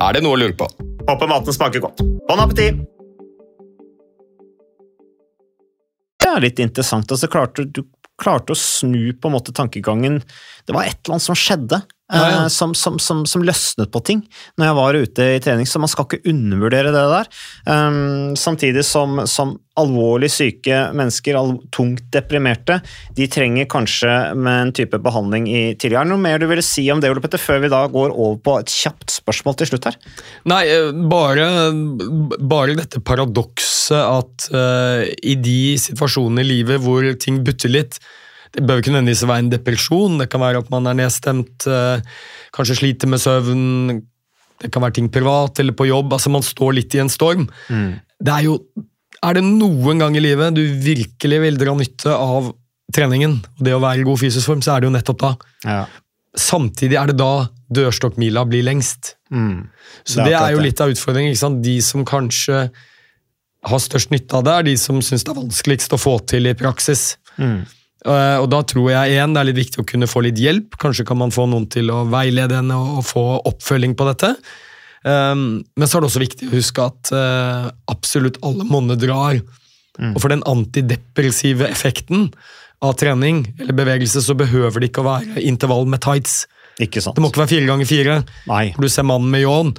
Er 0.00 0.16
det 0.16 0.22
noe 0.24 0.32
å 0.32 0.40
lure 0.40 0.56
på? 0.56 0.64
Håper 1.04 1.28
maten 1.28 1.52
smaker 1.52 1.82
godt. 1.84 2.00
Bon 2.28 2.40
appétit! 2.40 2.78
Det 6.20 6.28
er 6.30 6.44
litt 6.44 6.60
interessant. 6.62 7.10
altså 7.10 7.28
klarte, 7.28 7.66
Du 7.66 7.82
klarte 8.20 8.54
å 8.54 8.56
snu 8.56 9.12
på 9.12 9.28
en 9.28 9.34
måte 9.34 9.52
tankegangen. 9.52 10.20
Det 10.64 10.76
var 10.76 10.88
et 10.88 10.96
eller 11.02 11.18
annet 11.18 11.26
som 11.26 11.36
skjedde. 11.36 11.82
Ja, 12.10 12.30
ja. 12.30 12.48
Som, 12.50 12.74
som, 12.74 12.98
som, 12.98 13.22
som, 13.26 13.42
løsnet 13.46 13.90
på 13.94 14.02
ting 14.02 14.22
når 14.58 14.66
jeg 14.66 14.76
var 14.78 14.98
ute 14.98 15.26
i 15.36 15.40
trening, 15.42 15.68
så 15.68 15.78
man 15.82 15.90
skal 15.90 16.08
ikke 16.08 16.24
undervurdere 16.32 16.90
det 16.94 17.04
der. 17.12 17.28
Um, 17.70 18.36
samtidig 18.38 18.84
som, 18.86 19.22
som, 19.30 19.58
alvorlig 19.80 20.28
syke 20.32 20.76
mennesker, 20.96 21.38
tungt 21.72 22.02
deprimerte, 22.12 22.80
de 23.16 23.28
trenger 23.32 23.68
kanskje 23.70 24.10
med 24.36 24.66
en 24.66 24.72
type 24.76 24.98
behandling 25.00 25.46
i 25.48 25.62
tidligere. 25.72 26.02
Er 26.04 26.10
noe 26.10 26.20
mer 26.20 26.42
du 26.42 26.48
ville 26.50 26.64
si 26.66 26.84
om 26.92 27.00
det, 27.00 27.08
Ole 27.12 27.22
Petter, 27.24 27.40
før 27.40 27.62
vi 27.62 27.70
da 27.72 27.84
går 27.88 28.12
over 28.12 28.36
på 28.44 28.58
et 28.60 28.74
kjapt 28.74 29.14
spørsmål 29.14 29.56
til 29.60 29.70
slutt 29.70 29.88
her? 29.88 29.98
Nei, 30.50 30.62
bare, 31.08 31.46
bare 32.50 32.76
dette 32.76 33.00
paradokset 33.00 34.00
at 34.00 34.50
uh, 34.52 35.06
i 35.06 35.38
de 35.40 35.60
situasjonene 35.80 36.44
i 36.44 36.50
livet 36.50 36.82
hvor 36.82 37.06
ting 37.22 37.40
butter 37.46 37.72
litt, 37.72 38.02
det 38.56 38.64
bør 38.66 38.80
ikke 38.82 38.92
nødvendigvis 38.94 39.26
være 39.28 39.44
en 39.44 39.50
depresjon, 39.52 40.18
det 40.18 40.28
kan 40.32 40.42
være 40.42 40.62
at 40.64 40.70
man 40.72 40.88
er 40.90 40.96
nedstemt, 40.98 41.66
eh, 41.70 42.02
kanskje 42.56 42.80
sliter 42.80 43.10
med 43.10 43.22
søvn, 43.22 44.00
det 44.60 44.70
kan 44.72 44.82
være 44.82 44.98
ting 44.98 45.10
privat 45.12 45.60
eller 45.62 45.72
på 45.72 45.86
jobb. 45.88 46.12
altså 46.12 46.30
Man 46.30 46.42
står 46.44 46.74
litt 46.76 46.94
i 46.94 47.00
en 47.00 47.08
storm. 47.08 47.46
Mm. 47.68 48.00
Det 48.20 48.32
er 48.34 48.48
jo 48.50 48.58
Er 49.22 49.34
det 49.36 49.42
noen 49.44 49.98
gang 50.00 50.14
i 50.16 50.20
livet 50.20 50.54
du 50.56 50.62
virkelig 50.80 51.40
vil 51.42 51.58
dra 51.60 51.74
nytte 51.76 52.08
av 52.08 52.54
treningen, 52.90 53.34
og 53.58 53.64
det 53.66 53.74
å 53.76 53.80
være 53.82 54.00
i 54.00 54.06
god 54.06 54.16
fysisk 54.16 54.48
form, 54.48 54.62
så 54.64 54.72
er 54.72 54.80
det 54.80 54.88
jo 54.88 54.94
nettopp 54.94 55.18
da. 55.20 55.32
Ja. 55.66 55.82
Samtidig 56.40 56.96
er 56.96 57.10
det 57.10 57.18
da 57.18 57.48
dørstokkmila 57.68 58.46
blir 58.48 58.64
lengst. 58.64 59.16
Mm. 59.28 59.68
Så 60.04 60.22
Det 60.22 60.30
det 60.30 60.38
er, 60.38 60.52
jo 60.54 60.64
litt 60.64 60.80
av 60.80 60.88
utfordringen. 60.88 61.34
ikke 61.34 61.42
sant? 61.42 61.60
De 61.62 61.76
som 61.84 62.06
kanskje 62.08 62.70
har 63.68 63.78
størst 63.84 64.10
nytte 64.10 64.38
av 64.38 64.46
det, 64.46 64.54
er 64.54 64.62
de 64.70 64.76
som 64.80 65.02
syns 65.04 65.26
det 65.26 65.34
er 65.34 65.40
vanskeligst 65.42 65.92
å 65.92 66.00
få 66.00 66.16
til 66.24 66.48
i 66.48 66.56
praksis. 66.56 67.18
Mm. 67.36 67.66
Eh, 68.06 68.38
Og 68.40 68.48
da 68.52 68.62
tror 68.64 68.90
jeg 68.92 69.12
igjen 69.14 69.34
det 69.36 69.40
er 69.42 69.48
litt 69.50 69.60
viktig 69.60 69.82
å 69.82 69.86
kunne 69.88 70.08
få 70.10 70.22
litt 70.24 70.38
hjelp. 70.40 70.78
Kanskje 70.80 71.04
kan 71.08 71.18
man 71.20 71.30
få 71.34 71.46
noen 71.50 71.68
til 71.70 71.90
å 71.92 72.04
veilede 72.10 72.56
henne 72.60 72.76
og 72.76 73.04
få 73.08 73.24
oppfølging 73.50 73.96
på 73.98 74.06
dette. 74.08 74.34
Um, 75.02 75.62
men 75.80 75.88
så 75.88 75.96
er 75.96 76.02
det 76.04 76.10
også 76.10 76.20
viktig 76.20 76.48
å 76.50 76.54
huske 76.58 76.84
at 76.84 77.10
eh, 77.16 77.68
absolutt 77.88 78.36
alle 78.44 78.66
monner 78.68 78.98
drar. 79.00 79.38
Mm. 80.00 80.14
Og 80.14 80.20
for 80.20 80.28
den 80.32 80.44
antidepressive 80.48 81.68
effekten 81.68 82.28
av 82.84 82.94
trening 83.00 83.42
eller 83.58 83.76
bevegelse, 83.76 84.20
så 84.24 84.36
behøver 84.36 84.80
det 84.80 84.90
ikke 84.90 85.02
å 85.04 85.08
være 85.08 85.44
intervall 85.44 85.88
med 85.88 86.00
tights. 86.04 86.42
Ikke 86.80 87.02
sant. 87.04 87.16
Det 87.16 87.20
må 87.20 87.28
ikke 87.28 87.42
være 87.42 87.52
fire 87.52 87.68
ganger 87.68 87.88
fire. 87.88 88.14
Nei. 88.48 88.62
Du 88.80 88.86
ser 88.88 89.04
mannen 89.04 89.28
med 89.32 89.42
ljåen. 89.42 89.72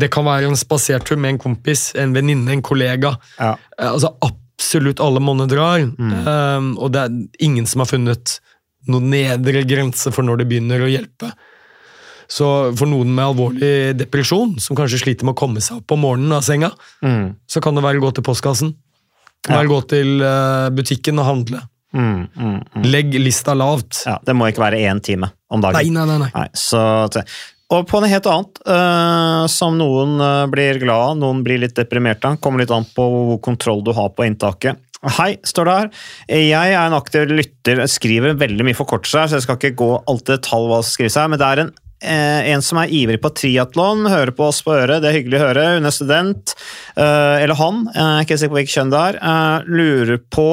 Det 0.00 0.08
kan 0.14 0.24
være 0.24 0.48
en 0.48 0.56
spasertur 0.56 1.18
med 1.20 1.34
en 1.34 1.40
kompis, 1.42 1.90
en 2.00 2.14
venninne, 2.16 2.48
en 2.54 2.64
kollega. 2.64 3.16
Ja. 3.36 3.54
Eh, 3.76 3.90
Altså 3.90 4.14
Absolutt 4.58 4.98
alle 5.00 5.20
monner 5.22 5.46
drar. 5.46 5.84
Um, 5.86 6.72
og 6.82 6.90
det 6.92 7.04
er 7.06 7.44
ingen 7.46 7.66
som 7.70 7.84
har 7.84 7.86
funnet 7.92 8.40
noen 8.90 9.06
nedre 9.12 9.62
grense 9.68 10.10
for 10.14 10.26
når 10.26 10.40
det 10.42 10.48
begynner 10.50 10.82
å 10.82 10.88
hjelpe. 10.90 11.30
Så 12.28 12.44
for 12.76 12.90
noen 12.90 13.12
med 13.14 13.24
alvorlig 13.24 13.94
depresjon, 13.96 14.56
som 14.60 14.76
kanskje 14.76 14.98
sliter 15.00 15.24
med 15.24 15.36
å 15.36 15.38
komme 15.38 15.62
seg 15.64 15.78
opp 15.78 15.94
om 15.94 16.02
morgenen 16.04 16.34
av 16.36 16.42
senga, 16.44 16.72
Mm. 17.02 17.36
så 17.48 17.62
kan 17.62 17.74
det 17.74 17.84
være 17.86 18.00
å 18.02 18.04
gå 18.08 18.14
til 18.14 18.24
postkassen. 18.26 18.74
Kan 19.44 19.54
Ja. 19.54 19.62
være 19.62 19.68
å 19.70 19.74
gå 19.80 19.88
til 19.88 20.22
eh, 20.22 20.68
butikken 20.74 21.18
og 21.20 21.24
handle. 21.24 21.62
Mm, 21.94 22.28
mm, 22.36 22.64
mm. 22.74 22.82
Legg 22.84 23.14
lista 23.14 23.54
lavt. 23.54 24.02
Ja, 24.04 24.18
det 24.26 24.34
må 24.36 24.48
ikke 24.50 24.60
være 24.66 24.82
én 24.90 25.00
time 25.00 25.30
om 25.50 25.60
dagen. 25.62 25.78
Nei, 25.94 26.04
nei. 26.04 26.18
nei. 26.18 26.30
Nei, 26.34 26.48
så, 26.52 27.08
og 27.68 27.84
på 27.88 28.00
noe 28.00 28.08
helt 28.08 28.26
annet, 28.30 28.60
eh, 28.64 29.46
som 29.52 29.76
noen 29.76 30.16
eh, 30.24 30.44
blir 30.52 30.80
glad 30.80 31.10
av, 31.10 31.16
noen 31.20 31.42
blir 31.44 31.60
litt 31.60 31.76
deprimert 31.76 32.24
av. 32.24 32.38
Kommer 32.40 32.62
litt 32.62 32.72
an 32.72 32.86
på 32.94 33.08
hvor 33.12 33.40
kontroll 33.44 33.82
du 33.84 33.92
har 33.96 34.14
på 34.16 34.24
inntaket. 34.24 34.80
Hei, 35.18 35.34
står 35.46 35.68
det 35.68 35.74
her. 35.76 35.90
Jeg 36.32 36.72
er 36.72 36.86
en 36.86 36.96
aktiv 36.96 37.28
lytter, 37.30 37.84
skriver 37.86 38.38
veldig 38.40 38.66
mye 38.66 38.78
for 38.78 38.88
kort 38.88 39.06
seg, 39.06 39.28
så 39.28 39.36
jeg 39.38 39.44
skal 39.44 39.60
ikke 39.60 39.76
gå 39.78 39.90
alt 40.00 40.24
i 40.24 40.34
detalj 40.34 40.72
hva 40.72 40.80
som 40.80 40.96
skrives 40.96 41.18
her, 41.20 41.28
men 41.30 41.38
det 41.38 41.50
er 41.50 41.62
en, 41.62 41.70
eh, 42.00 42.48
en 42.54 42.64
som 42.64 42.80
er 42.80 42.96
ivrig 42.96 43.20
på 43.22 43.34
triatlon, 43.36 44.08
hører 44.10 44.34
på 44.34 44.48
oss 44.48 44.62
på 44.64 44.74
øret, 44.74 45.04
det 45.04 45.12
er 45.12 45.18
hyggelig 45.20 45.38
å 45.38 45.44
høre, 45.44 45.68
hun 45.76 45.92
er 45.92 45.94
student, 45.94 46.56
eller 46.96 47.60
han, 47.60 47.84
jeg 47.92 48.08
er 48.08 48.26
ikke 48.26 48.40
sikker 48.40 48.54
på 48.56 48.60
hvilket 48.62 48.78
kjønn 48.78 48.96
det 48.96 49.04
er, 49.04 49.70
lurer 49.70 50.24
på 50.32 50.50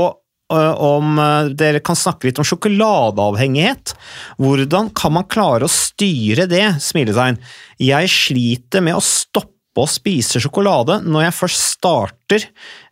om 0.53 1.19
eh, 1.19 1.49
dere 1.57 1.81
kan 1.85 1.97
snakke 1.97 2.29
litt 2.29 2.39
om 2.41 2.45
sjokoladeavhengighet. 2.45 3.95
Hvordan 4.41 4.91
kan 4.97 5.15
man 5.17 5.27
klare 5.31 5.65
å 5.65 5.71
styre 5.71 6.45
det? 6.51 6.65
Smiletegn. 6.83 7.39
Jeg 7.81 8.11
sliter 8.13 8.85
med 8.85 8.97
å 8.99 9.03
stoppe 9.03 9.81
å 9.81 9.89
spise 9.89 10.39
sjokolade 10.39 11.01
når 11.03 11.27
jeg 11.27 11.37
først 11.41 11.65
starter 11.75 12.45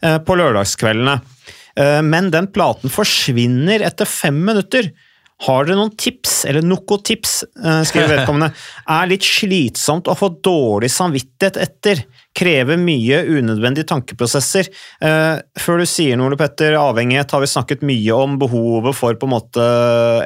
eh, 0.03 0.19
på 0.25 0.37
lørdagskveldene. 0.39 1.19
Eh, 1.79 2.01
Men 2.05 2.31
den 2.33 2.49
platen 2.53 2.91
forsvinner 2.93 3.85
etter 3.85 4.09
fem 4.09 4.41
minutter. 4.45 4.91
Har 5.43 5.65
dere 5.65 5.75
noen 5.75 5.95
tips, 5.99 6.43
eller 6.47 6.63
noe 6.63 6.99
tips, 7.03 7.43
eh, 7.59 7.81
skriver 7.87 8.19
vedkommende. 8.19 8.53
Er 8.97 9.09
litt 9.11 9.25
slitsomt 9.27 10.07
å 10.07 10.15
få 10.17 10.29
dårlig 10.45 10.91
samvittighet 10.93 11.59
etter. 11.59 12.05
Krever 12.33 12.79
mye 12.81 13.19
unødvendige 13.29 13.85
tankeprosesser. 13.91 14.69
Eh, 15.05 15.41
Før 15.61 15.83
du 15.83 15.85
sier 15.89 16.17
noe, 16.17 16.33
Petter, 16.39 16.73
avhengighet 16.79 17.29
har 17.35 17.43
vi 17.43 17.51
snakket 17.51 17.85
mye 17.85 18.15
om. 18.17 18.39
Behovet 18.41 18.97
for 18.97 19.19
på 19.19 19.29
en 19.29 19.33
måte 19.35 19.67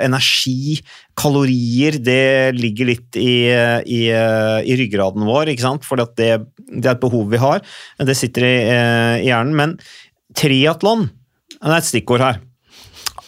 energi, 0.04 0.80
kalorier. 1.20 2.00
Det 2.00 2.56
ligger 2.56 2.92
litt 2.94 3.20
i, 3.20 3.52
i, 3.52 4.02
i 4.08 4.80
ryggraden 4.80 5.28
vår, 5.28 5.52
ikke 5.52 5.68
sant? 5.68 5.88
For 5.88 6.00
det, 6.00 6.10
det 6.16 6.86
er 6.86 6.96
et 6.96 7.04
behov 7.04 7.28
vi 7.34 7.44
har. 7.44 7.64
Det 8.00 8.16
sitter 8.18 8.48
i, 8.48 8.58
eh, 8.72 9.16
i 9.26 9.32
hjernen. 9.32 9.56
Men 9.58 9.78
triatlon 10.38 11.10
det 11.58 11.74
er 11.74 11.80
et 11.80 11.88
stikkord 11.90 12.22
her. 12.22 12.40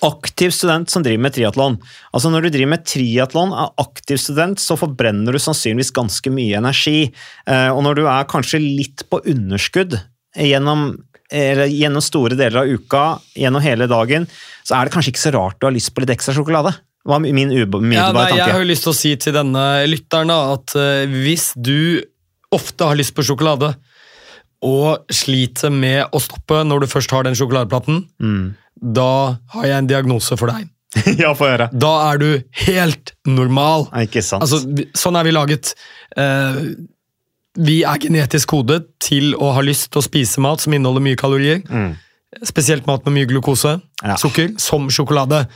Aktiv 0.05 0.53
student 0.55 0.89
som 0.89 1.03
driver 1.03 1.19
med 1.25 1.33
triatlon. 1.35 1.75
Altså 2.15 2.29
Når 2.31 2.45
du 2.45 2.49
driver 2.53 2.71
med 2.71 2.85
triatlon, 2.87 3.51
er 3.51 3.73
aktiv 3.83 4.17
student, 4.21 4.61
så 4.63 4.77
forbrenner 4.79 5.35
du 5.35 5.39
sannsynligvis 5.43 5.91
ganske 5.95 6.31
mye 6.31 6.55
energi. 6.61 7.11
Eh, 7.47 7.69
Og 7.73 7.83
når 7.83 7.95
du 7.99 8.05
er 8.07 8.23
kanskje 8.31 8.61
litt 8.63 9.03
på 9.11 9.19
underskudd 9.27 9.97
gjennom, 10.37 10.97
eller 11.31 11.67
gjennom 11.67 12.01
store 12.01 12.37
deler 12.39 12.61
av 12.63 12.67
uka, 12.71 13.03
gjennom 13.35 13.61
hele 13.61 13.87
dagen, 13.91 14.27
så 14.63 14.77
er 14.79 14.85
det 14.87 14.93
kanskje 14.95 15.11
ikke 15.13 15.25
så 15.27 15.33
rart 15.35 15.59
du 15.59 15.67
har 15.67 15.75
lyst 15.75 15.91
på 15.93 16.01
litt 16.05 16.15
ekstra 16.15 16.33
sjokolade. 16.37 16.71
Var 17.05 17.19
min 17.19 17.51
Ja, 17.51 18.11
nei, 18.11 18.25
tanke. 18.29 18.35
jeg 18.37 18.51
har 18.51 18.59
jo 18.63 18.67
lyst 18.71 18.83
til 18.83 18.91
å 18.93 18.95
si 18.95 19.15
til 19.15 19.33
denne 19.33 19.67
lytteren 19.87 20.31
at 20.31 20.75
eh, 20.75 21.05
hvis 21.07 21.53
du 21.59 22.01
ofte 22.51 22.85
har 22.87 22.95
lyst 22.95 23.13
på 23.15 23.23
sjokolade, 23.23 23.75
og 24.61 25.05
sliter 25.09 25.71
med 25.71 26.09
å 26.11 26.19
stoppe 26.19 26.63
når 26.67 26.81
du 26.83 26.87
først 26.91 27.11
har 27.15 27.23
den 27.23 27.35
sjokoladeplaten, 27.35 28.01
Mm. 28.19 28.55
Da 28.81 29.37
har 29.53 29.65
jeg 29.65 29.77
en 29.77 29.87
diagnose 29.89 30.37
for 30.39 30.51
deg. 30.51 30.67
ja, 31.21 31.33
få 31.37 31.45
høre. 31.51 31.69
Da 31.73 31.91
er 32.11 32.17
du 32.21 32.29
helt 32.65 33.11
normal. 33.29 33.87
Nei, 33.93 34.05
Ikke 34.07 34.23
sant. 34.25 34.41
Altså, 34.45 34.61
sånn 34.97 35.17
er 35.19 35.27
vi 35.27 35.33
laget. 35.35 35.73
Eh, 36.17 36.61
vi 37.59 37.79
er 37.83 37.99
genetisk 38.01 38.49
kodet 38.53 38.83
til 39.03 39.33
å 39.37 39.51
ha 39.55 39.61
lyst 39.65 39.89
til 39.91 40.01
å 40.01 40.05
spise 40.05 40.41
mat 40.41 40.61
som 40.63 40.73
inneholder 40.73 41.03
mye 41.05 41.19
kalorier. 41.19 41.61
Mm. 41.69 41.91
Spesielt 42.45 42.85
mat 42.89 43.05
med 43.05 43.15
mye 43.17 43.29
glukose, 43.29 43.79
Ja. 44.05 44.15
sukker, 44.15 44.53
som 44.61 44.87
sjokolade. 44.89 45.47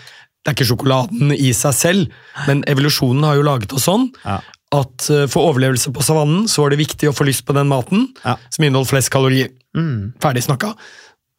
Det 0.44 0.52
er 0.52 0.56
ikke 0.58 0.68
sjokoladen 0.74 1.32
i 1.38 1.54
seg 1.56 1.74
selv, 1.78 2.08
men 2.48 2.64
evolusjonen 2.68 3.24
har 3.24 3.36
jo 3.38 3.46
laget 3.48 3.72
oss 3.74 3.86
sånn 3.88 4.10
Ja. 4.26 4.42
at 4.74 5.10
eh, 5.10 5.26
for 5.32 5.54
overlevelse 5.54 5.94
på 5.94 6.04
savannen 6.04 6.50
så 6.52 6.64
var 6.66 6.72
det 6.74 6.82
viktig 6.82 7.08
å 7.10 7.16
få 7.16 7.26
lyst 7.30 7.46
på 7.46 7.54
den 7.56 7.70
maten 7.72 8.10
Ja. 8.26 8.36
som 8.50 8.66
inneholdt 8.66 8.90
flest 8.90 9.10
kalorier. 9.14 9.50
Mm. 9.78 10.14
Ferdig 10.20 10.44
snakka. 10.44 10.74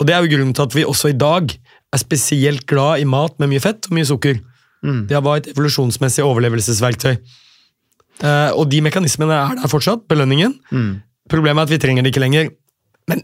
Og 0.01 0.07
det 0.07 0.15
er 0.15 0.23
jo 0.25 0.33
grunnen 0.37 0.55
til 0.55 0.63
at 0.65 0.73
vi 0.75 0.83
også 0.85 1.11
i 1.11 1.19
dag 1.19 1.53
er 1.95 2.03
spesielt 2.03 2.67
glad 2.71 3.03
i 3.03 3.09
mat 3.09 3.39
med 3.43 3.53
mye 3.53 3.63
fett 3.63 3.89
og 3.89 3.97
mye 3.97 4.09
sukker. 4.09 4.41
Mm. 4.85 5.07
Det 5.11 5.21
var 5.25 5.41
et 5.41 5.51
evolusjonsmessig 5.55 6.25
overlevelsesverktøy. 6.27 7.15
Eh, 8.23 8.51
og 8.55 8.69
de 8.71 8.81
mekanismene 8.85 9.35
er 9.35 9.61
der 9.63 9.71
fortsatt, 9.73 10.05
belønningen. 10.11 10.57
Mm. 10.71 10.91
Problemet 11.31 11.65
er 11.65 11.69
at 11.71 11.73
vi 11.75 11.81
trenger 11.83 12.05
det 12.05 12.13
ikke 12.13 12.23
lenger. 12.25 12.51
Men 13.11 13.23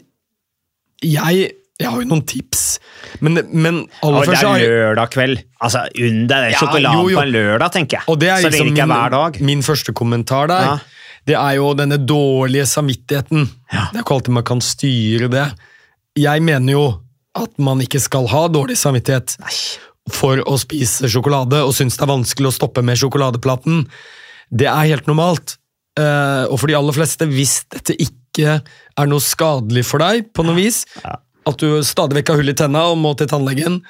jeg, 1.04 1.50
jeg 1.80 1.88
har 1.88 2.00
jo 2.00 2.08
noen 2.08 2.24
tips. 2.28 2.64
Men, 3.24 3.38
men 3.52 3.82
aller 4.06 4.30
først 4.30 4.44
det 4.46 4.64
er 4.64 4.72
lørdag 4.72 5.12
kveld. 5.14 5.42
Altså, 5.60 5.84
Unn 6.00 6.22
deg 6.30 6.46
den 6.46 6.54
Ja, 6.54 6.62
sjokoladen 6.62 7.02
jo, 7.02 7.12
jo. 7.12 7.18
på 7.20 7.26
en 7.26 7.34
lørdag, 7.34 7.74
tenker 7.76 8.00
jeg. 8.00 8.08
Og 8.12 8.18
det 8.22 8.32
er 8.32 8.42
liksom 8.46 8.70
det 8.70 8.74
ikke 8.74 8.86
er 8.86 8.92
hver 8.94 9.14
dag. 9.16 9.38
min 9.50 9.62
første 9.66 9.94
kommentar 9.96 10.50
der. 10.52 10.66
Ja. 10.70 10.78
Det 11.28 11.36
er 11.36 11.58
jo 11.58 11.70
denne 11.76 11.98
dårlige 12.00 12.64
samvittigheten. 12.66 13.44
Ja. 13.72 13.86
Det 13.92 14.00
er 14.00 14.04
ikke 14.04 14.16
alltid 14.16 14.36
man 14.38 14.46
kan 14.48 14.62
styre 14.64 15.28
det. 15.32 15.46
Jeg 16.18 16.42
mener 16.42 16.72
jo 16.72 16.84
at 17.38 17.52
man 17.62 17.80
ikke 17.84 18.00
skal 18.02 18.26
ha 18.32 18.46
dårlig 18.50 18.76
samvittighet 18.80 19.36
for 20.10 20.40
å 20.48 20.56
spise 20.58 21.08
sjokolade 21.10 21.60
og 21.62 21.74
synes 21.76 21.98
det 21.98 22.02
er 22.06 22.10
vanskelig 22.10 22.50
å 22.50 22.56
stoppe 22.56 22.82
med 22.82 22.98
sjokoladeplaten. 22.98 23.84
Det 24.50 24.66
er 24.66 24.88
helt 24.90 25.06
normalt. 25.10 25.56
Eh, 26.00 26.44
og 26.50 26.56
for 26.58 26.70
de 26.70 26.78
aller 26.78 26.96
fleste, 26.96 27.28
hvis 27.30 27.60
dette 27.70 27.94
ikke 28.02 28.60
er 28.60 29.10
noe 29.10 29.22
skadelig 29.22 29.84
for 29.86 30.02
deg 30.02 30.30
på 30.34 30.46
noe 30.46 30.58
vis, 30.58 30.84
at 31.04 31.60
du 31.62 31.82
stadig 31.86 32.18
vekk 32.20 32.32
har 32.32 32.40
hull 32.40 32.52
i 32.52 32.56
tenna 32.58 32.86
og 32.90 32.98
må 33.02 33.12
til 33.18 33.30
tannlegen, 33.30 33.80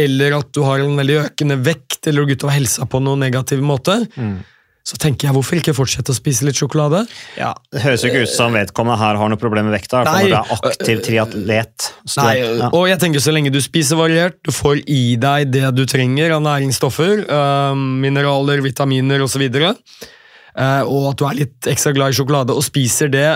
eller 0.00 0.38
at 0.38 0.50
du 0.56 0.62
har 0.64 0.80
en 0.82 0.96
veldig 0.98 1.18
økende 1.26 1.58
vekt 1.66 2.06
eller 2.08 2.24
går 2.24 2.38
utover 2.40 2.56
helsa 2.56 2.86
på 2.88 3.02
noen 3.04 3.22
negativ 3.26 3.62
måte, 3.62 4.00
Mm. 4.16 4.40
Så 4.86 4.96
tenker 5.00 5.28
jeg 5.28 5.36
hvorfor 5.36 5.58
ikke 5.60 5.74
fortsette 5.76 6.12
å 6.12 6.16
spise 6.16 6.46
litt 6.46 6.56
sjokolade? 6.58 7.02
Ja, 7.38 7.52
Det 7.72 7.82
høres 7.84 8.04
jo 8.04 8.10
ikke 8.10 8.24
ut 8.24 8.32
som 8.32 8.54
vedkommende 8.56 8.96
her 9.00 9.18
har 9.20 9.30
noe 9.30 9.40
problem 9.40 9.68
med 9.68 9.76
vekta. 9.76 10.02
Nei. 10.08 10.22
Når 10.24 10.32
du 10.32 10.36
er 10.38 10.70
aktiv 10.70 11.02
triatlet. 11.04 11.90
Nei, 12.16 12.32
ja. 12.40 12.70
og 12.70 12.86
jeg 12.88 13.00
tenker 13.02 13.22
så 13.22 13.34
lenge 13.34 13.52
du 13.52 13.60
spiser 13.62 14.00
variert, 14.00 14.40
du 14.46 14.52
får 14.54 14.80
i 14.88 15.02
deg 15.20 15.52
det 15.52 15.68
du 15.76 15.84
trenger 15.90 16.34
av 16.38 16.42
næringsstoffer, 16.48 17.26
øh, 17.28 17.84
mineraler, 18.06 18.64
vitaminer 18.64 19.26
osv., 19.26 19.46
uh, 19.50 20.82
og 20.88 21.12
at 21.12 21.20
du 21.20 21.28
er 21.28 21.38
litt 21.44 21.70
ekstra 21.70 21.92
glad 21.96 22.14
i 22.14 22.18
sjokolade 22.18 22.56
og 22.56 22.64
spiser 22.66 23.12
det 23.12 23.28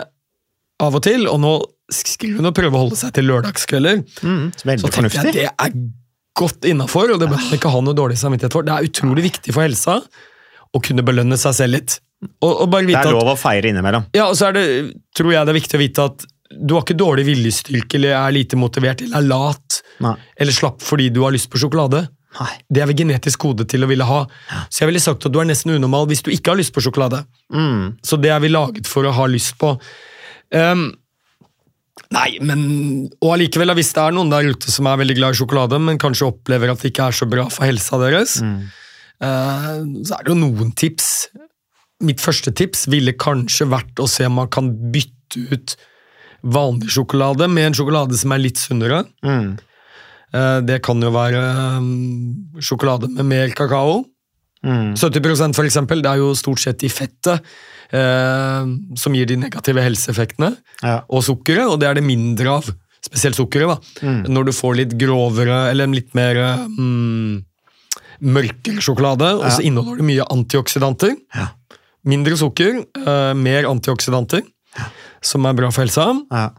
av 0.82 0.96
og 0.96 1.04
til, 1.04 1.28
og 1.30 1.38
nå 1.44 1.54
skulle 1.92 2.40
hun 2.40 2.54
prøve 2.56 2.74
å 2.74 2.86
holde 2.86 2.98
seg 2.98 3.12
til 3.14 3.28
lørdagskvelder, 3.28 4.00
Mm, 4.24 4.48
så 4.56 4.88
tenker 4.88 5.12
jeg 5.12 5.28
at 5.28 5.36
det 5.36 5.50
er 5.52 5.74
godt 6.34 6.66
innafor, 6.66 7.12
og 7.14 7.20
det 7.20 7.28
bør 7.30 7.38
man 7.38 7.58
ikke 7.58 7.70
ha 7.70 7.80
noe 7.84 7.94
dårlig 7.94 8.16
samvittighet 8.18 8.56
for. 8.56 8.66
Det 8.66 8.74
er 8.74 8.88
utrolig 8.88 9.28
viktig 9.28 9.54
for 9.54 9.62
helsa 9.62 10.00
å 10.74 10.80
kunne 10.82 11.04
belønne 11.06 11.38
seg 11.40 11.54
selv 11.54 11.76
litt. 11.78 11.98
Og, 12.42 12.50
og 12.64 12.70
Det 12.72 12.82
er 12.88 13.00
er 13.02 13.08
at 13.10 13.12
lov 13.14 13.32
å 13.34 13.36
feire 13.38 13.68
innimellom. 13.70 14.06
ja, 14.16 14.26
og 14.30 14.36
så 14.38 14.48
er 14.48 14.56
det, 14.56 14.64
tror 15.16 15.32
jeg 15.34 15.44
det 15.46 15.52
er 15.54 15.58
viktig 15.60 15.78
å 15.78 15.82
vite 15.82 16.06
at 16.10 16.24
du 16.54 16.74
har 16.76 16.84
ikke 16.84 16.96
dårlig 16.96 17.24
viljestyrke 17.26 17.98
eller 17.98 18.14
er 18.14 18.32
lite 18.36 18.56
motivert 18.56 19.00
eller 19.02 19.18
er 19.18 19.26
lat 19.26 19.80
Nei. 20.04 20.14
eller 20.38 20.54
slapp 20.54 20.82
fordi 20.86 21.08
du 21.10 21.20
har 21.24 21.32
lyst 21.34 21.50
på 21.50 21.58
sjokolade. 21.60 22.04
Nei. 22.38 22.50
Det 22.70 22.82
er 22.82 22.88
vi 22.90 22.96
genetisk 23.02 23.38
kode 23.44 23.66
til 23.70 23.82
å 23.84 23.88
ville 23.90 24.06
ha. 24.06 24.20
Så 24.70 24.82
jeg 24.84 24.90
ville 24.90 25.02
sagt 25.02 25.26
at 25.26 25.32
du 25.34 25.38
er 25.42 25.46
nesten 25.50 25.74
unormal 25.76 26.06
hvis 26.10 26.22
du 26.26 26.30
ikke 26.34 26.52
har 26.54 26.58
lyst 26.60 26.74
på 26.74 26.82
sjokolade. 26.82 27.24
Mm. 27.54 27.96
Så 28.06 28.18
det 28.22 28.30
er 28.34 28.40
vi 28.42 28.50
laget 28.50 28.88
for 28.90 29.06
å 29.06 29.12
ha 29.14 29.26
lyst 29.30 29.54
på. 29.60 29.74
Um, 30.54 30.88
nei, 32.14 32.28
men 32.42 32.64
Og 33.22 33.34
allikevel, 33.36 33.74
hvis 33.78 33.92
det 33.96 34.02
er 34.04 34.14
noen 34.16 34.30
der 34.32 34.48
ute 34.50 34.70
som 34.72 34.86
er 34.90 34.98
veldig 35.02 35.16
glad 35.18 35.34
i 35.36 35.40
sjokolade, 35.42 35.78
men 35.82 35.98
kanskje 36.02 36.28
opplever 36.30 36.70
at 36.72 36.82
det 36.82 36.90
ikke 36.94 37.10
er 37.10 37.18
så 37.20 37.28
bra 37.30 37.46
for 37.52 37.66
helsa 37.68 37.98
deres, 38.02 38.38
Mm. 38.44 38.64
Eh, 39.22 39.82
så 40.04 40.16
er 40.18 40.24
det 40.24 40.32
jo 40.34 40.38
noen 40.40 40.72
tips. 40.74 41.28
mitt 42.04 42.20
første 42.20 42.52
tips 42.52 42.86
ville 42.90 43.12
kanskje 43.16 43.68
vært 43.70 44.00
å 44.02 44.08
se 44.10 44.26
om 44.26 44.34
man 44.36 44.48
kan 44.52 44.66
bytte 44.92 45.44
ut 45.52 45.76
vanlig 46.44 46.90
sjokolade 46.92 47.46
med 47.48 47.66
en 47.70 47.74
sjokolade 47.78 48.18
som 48.18 48.32
er 48.34 48.38
litt 48.42 48.58
sunnere. 48.60 49.04
Mm. 49.24 49.54
Eh, 50.34 50.60
Det 50.66 50.82
kan 50.82 51.00
jo 51.00 51.10
være 51.14 51.40
mm, 51.80 52.60
sjokolade 52.60 53.08
med 53.14 53.24
mer 53.24 53.48
kakao. 53.56 54.04
Mm. 54.64 54.94
70 54.96 55.54
for 55.54 55.64
eksempel, 55.64 56.02
det 56.02 56.10
er 56.10 56.16
jo 56.20 56.34
stort 56.34 56.58
sett 56.60 56.82
i 56.84 56.88
fettet 56.88 57.40
eh, 57.92 58.64
som 58.96 59.14
gir 59.14 59.26
de 59.26 59.36
negative 59.36 59.80
helseeffektene, 59.84 60.56
Ja. 60.82 61.02
og 61.08 61.22
sukkeret, 61.22 61.68
og 61.68 61.80
det 61.80 61.88
er 61.88 61.94
det 61.94 62.04
mindre 62.04 62.48
av, 62.58 62.68
spesielt 63.04 63.36
sukkeret, 63.36 63.68
da. 63.68 64.06
Mm. 64.08 64.22
Når 64.32 64.44
du 64.44 64.52
får 64.52 64.76
litt 64.76 64.94
grovere, 64.98 65.70
eller 65.70 65.86
litt 65.92 66.14
mer 66.14 66.34
mm, 66.68 67.44
mørkere 68.24 68.80
sjokolade, 68.82 69.28
og 69.38 69.46
så 69.52 69.60
Ja. 69.60 69.66
inneholder 69.68 70.00
det 70.02 70.08
mye 70.08 70.24
antioksidanter. 70.32 71.14
Ja. 71.34 71.48
Mindre 72.04 72.36
sukker, 72.36 72.82
uh, 73.06 73.32
mer 73.36 73.64
antioksidanter, 73.70 74.42
som 75.22 75.46
er 75.46 75.52
bra 75.56 75.70
for 75.70 75.84
helsa. 75.84 76.10
Ja. 76.32 76.50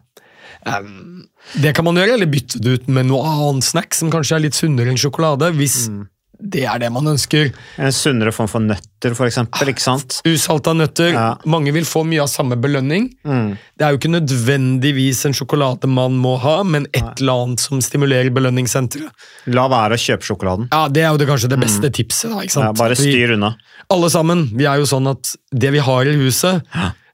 Um, 0.65 1.27
det 1.61 1.75
kan 1.75 1.85
man 1.85 1.95
gjøre, 1.99 2.13
eller 2.17 2.25
bytte 2.31 2.59
det 2.59 2.79
ut 2.81 2.87
med 2.89 3.05
noe 3.05 3.21
annet 3.23 3.63
snack 3.67 3.93
som 3.93 4.09
kanskje 4.09 4.35
er 4.37 4.39
litt 4.47 4.57
sunnere 4.57 4.89
enn 4.89 4.97
sjokolade, 4.97 5.51
hvis 5.53 5.87
Mm. 5.89 6.07
Det 6.39 6.63
er 6.67 6.79
det 6.79 6.89
man 6.91 7.07
ønsker. 7.07 7.51
En 7.79 7.91
sunnere 7.95 8.31
form 8.35 8.47
for 8.51 8.59
nøtter, 8.63 9.15
for 9.17 9.25
eksempel. 9.29 9.69
Ikke 9.71 9.81
sant? 9.83 10.19
Usalta 10.27 10.73
nøtter. 10.75 11.13
Ja. 11.15 11.27
Mange 11.45 11.71
vil 11.75 11.85
få 11.87 12.03
mye 12.07 12.21
av 12.25 12.27
samme 12.31 12.57
belønning. 12.59 13.07
Mm. 13.25 13.55
Det 13.77 13.85
er 13.87 13.93
jo 13.95 13.99
ikke 13.99 14.11
nødvendigvis 14.13 15.23
en 15.29 15.35
sjokolade 15.37 15.87
man 15.91 16.17
må 16.21 16.35
ha, 16.43 16.57
men 16.63 16.87
et 16.93 17.21
eller 17.21 17.45
annet 17.45 17.63
som 17.63 17.81
stimulerer 17.83 18.31
belønningssenteret. 18.35 19.09
La 19.55 19.67
være 19.71 19.97
å 19.97 20.01
kjøpe 20.01 20.27
sjokoladen. 20.27 20.67
Ja, 20.71 20.87
Det 20.89 21.03
er 21.05 21.11
jo 21.13 21.17
det, 21.21 21.27
kanskje 21.29 21.49
det 21.51 21.59
beste 21.61 21.89
tipset. 21.91 22.29
da? 22.29 22.43
Mm. 22.43 22.65
Ja, 22.67 22.71
bare 22.73 22.95
styr 22.99 23.35
unna. 23.37 23.55
alle 23.89 24.09
sammen. 24.09 24.49
Vi 24.55 24.65
er 24.65 24.77
jo 24.81 24.85
sånn 24.89 25.07
at 25.11 25.35
det 25.51 25.71
vi 25.75 25.79
har 25.79 26.05
i 26.05 26.15
huset, 26.19 26.63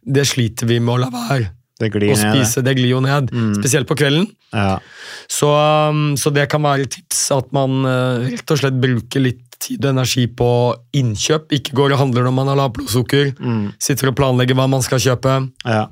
det 0.06 0.26
sliter 0.28 0.66
vi 0.68 0.80
med 0.80 0.96
å 0.96 1.00
la 1.06 1.10
være. 1.14 1.52
Det 1.82 1.92
glir 1.94 2.14
Å 2.14 2.20
spise, 2.20 2.64
det 2.66 2.76
glir 2.78 2.94
jo 2.94 3.04
ned. 3.04 3.32
Spesielt 3.58 3.90
på 3.90 3.98
kvelden. 4.00 4.28
Ja. 4.54 4.80
Så, 5.32 5.50
um, 5.52 6.12
så 6.20 6.34
det 6.34 6.48
kan 6.52 6.64
være 6.64 6.86
et 6.86 6.94
tips 6.98 7.24
at 7.36 7.50
man 7.56 7.82
uh, 7.88 8.28
rett 8.28 8.54
og 8.54 8.62
slett 8.62 8.78
bruker 8.82 9.24
litt 9.24 9.48
tid 9.62 9.86
og 9.86 9.94
energi 9.94 10.26
på 10.28 10.50
innkjøp. 10.98 11.52
Ikke 11.58 11.76
går 11.78 11.96
og 11.96 12.02
handler 12.02 12.26
når 12.28 12.36
man 12.36 12.52
har 12.52 12.60
lavt 12.60 12.78
blodsukker. 12.80 13.34
Mm. 13.38 13.66
Sitter 13.82 14.12
og 14.12 14.18
planlegger 14.18 14.58
hva 14.58 14.68
man 14.72 14.84
skal 14.86 15.02
kjøpe. 15.04 15.38
Ja. 15.68 15.86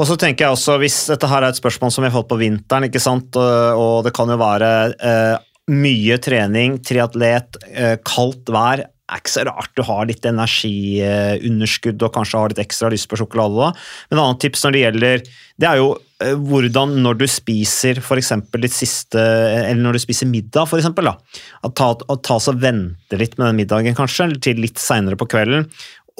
Og 0.00 0.08
så 0.08 0.16
tenker 0.20 0.46
jeg 0.46 0.56
også, 0.56 0.78
Hvis 0.82 1.04
dette 1.12 1.28
her 1.30 1.44
er 1.44 1.52
et 1.52 1.60
spørsmål 1.60 1.92
som 1.94 2.04
vi 2.04 2.10
har 2.10 2.16
fått 2.16 2.32
på 2.32 2.40
vinteren, 2.40 2.88
ikke 2.88 3.02
sant? 3.02 3.36
og 3.36 4.04
det 4.06 4.14
kan 4.16 4.30
jo 4.30 4.38
være 4.40 4.70
eh, 4.96 5.36
mye 5.74 6.18
trening, 6.22 6.80
triatlet, 6.84 7.60
eh, 7.70 7.96
kaldt 8.04 8.50
vær 8.52 8.86
er 9.04 9.20
ikke 9.20 9.32
så 9.34 9.44
rart 9.44 9.72
du 9.76 9.82
har 9.84 10.06
litt 10.08 10.24
energiunderskudd 10.24 12.02
og 12.06 12.14
kanskje 12.14 12.40
har 12.40 12.52
litt 12.52 12.62
ekstra 12.62 12.90
lyst 12.92 13.08
på 13.10 13.18
sjokolade. 13.20 13.58
da. 13.58 13.68
Men 14.08 14.18
et 14.18 14.24
annet 14.24 14.40
tips 14.44 14.64
når 14.64 14.74
det 14.74 14.84
gjelder 14.84 15.26
det 15.60 15.68
er 15.68 15.78
jo 15.78 15.90
eh, 16.24 16.32
hvordan 16.34 16.96
når 17.04 17.18
du 17.20 17.26
spiser 17.30 18.00
for 18.02 18.18
ditt 18.18 18.74
siste 18.74 19.20
Eller 19.20 19.82
når 19.82 19.98
du 19.98 20.02
spiser 20.02 20.30
middag, 20.30 20.66
for 20.70 20.80
eksempel, 20.80 21.10
da. 21.12 21.18
At 21.66 21.76
ta, 21.78 21.92
at 21.94 22.24
ta 22.26 22.40
så 22.42 22.56
vente 22.56 23.20
litt 23.20 23.36
med 23.38 23.50
den 23.50 23.60
middagen, 23.60 23.98
kanskje, 23.98 24.32
til 24.42 24.64
litt 24.64 24.80
seinere 24.82 25.20
på 25.20 25.28
kvelden. 25.30 25.68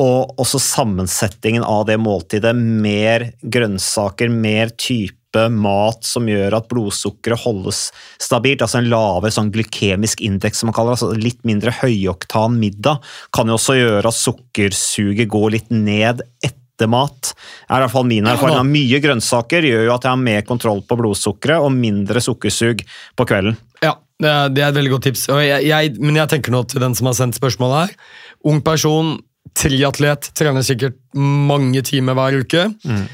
Og 0.03 0.39
også 0.43 0.61
sammensetningen 0.61 1.65
av 1.67 1.87
det 1.89 1.99
måltidet. 2.03 2.55
Mer 2.55 3.31
grønnsaker, 3.43 4.31
mer 4.31 4.75
type 4.77 5.24
mat 5.53 6.05
som 6.07 6.29
gjør 6.29 6.59
at 6.59 6.69
blodsukkeret 6.71 7.45
holdes 7.45 7.87
stabilt. 8.23 8.63
Altså 8.65 8.81
en 8.81 8.91
lavere 8.93 9.33
sånn 9.35 9.53
glykemisk 9.55 10.23
indeks, 10.25 10.61
som 10.61 10.71
man 10.71 10.77
kaller 10.77 10.95
det. 10.95 11.01
Altså 11.01 11.25
litt 11.25 11.41
mindre 11.49 11.75
høyoktan 11.83 12.59
middag 12.61 13.03
kan 13.35 13.51
jo 13.51 13.59
også 13.59 13.79
gjøre 13.79 14.11
at 14.11 14.19
sukkersuget 14.21 15.31
går 15.33 15.57
litt 15.57 15.75
ned 15.75 16.25
etter 16.45 16.91
mat. 16.91 17.35
er 17.69 17.79
i 17.79 17.85
hvert 17.85 17.95
fall 17.95 18.09
min 18.09 18.27
erfaring. 18.27 18.57
Ja, 18.59 18.67
Mye 18.67 19.03
grønnsaker 19.03 19.67
gjør 19.67 19.85
jo 19.89 19.95
at 19.95 20.07
jeg 20.07 20.15
har 20.15 20.25
mer 20.25 20.43
kontroll 20.49 20.83
på 20.87 20.99
blodsukkeret 20.99 21.63
og 21.63 21.71
mindre 21.75 22.23
sukkersug 22.25 22.83
på 23.17 23.29
kvelden. 23.29 23.59
Ja, 23.85 23.95
det 24.23 24.31
er, 24.31 24.49
det 24.55 24.65
er 24.65 24.73
et 24.73 24.81
veldig 24.81 24.97
godt 24.97 25.09
tips. 25.11 25.29
Jeg, 25.29 25.69
jeg, 25.69 25.95
men 26.01 26.19
jeg 26.19 26.31
tenker 26.33 26.55
nå 26.55 26.65
til 26.71 26.83
den 26.83 26.97
som 26.99 27.11
har 27.11 27.17
sendt 27.19 27.39
spørsmålet 27.39 27.85
her. 27.85 28.11
Ung 28.51 28.61
person, 28.65 29.17
triatlet, 29.55 30.31
trener 30.37 30.65
sikkert 30.67 30.99
mange 31.15 31.83
timer 31.87 32.17
hver 32.19 32.41
uke. 32.43 32.67
Eh, 32.71 33.07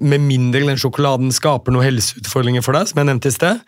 Med 0.00 0.20
mindre 0.20 0.60
den 0.66 0.76
sjokoladen 0.80 1.30
skaper 1.32 1.72
noen 1.74 1.86
helseutfordringer 1.88 2.62
for 2.66 2.76
deg, 2.76 2.88
som 2.90 3.00
jeg 3.00 3.08
nevnte 3.08 3.30
i 3.30 3.34
sted, 3.34 3.60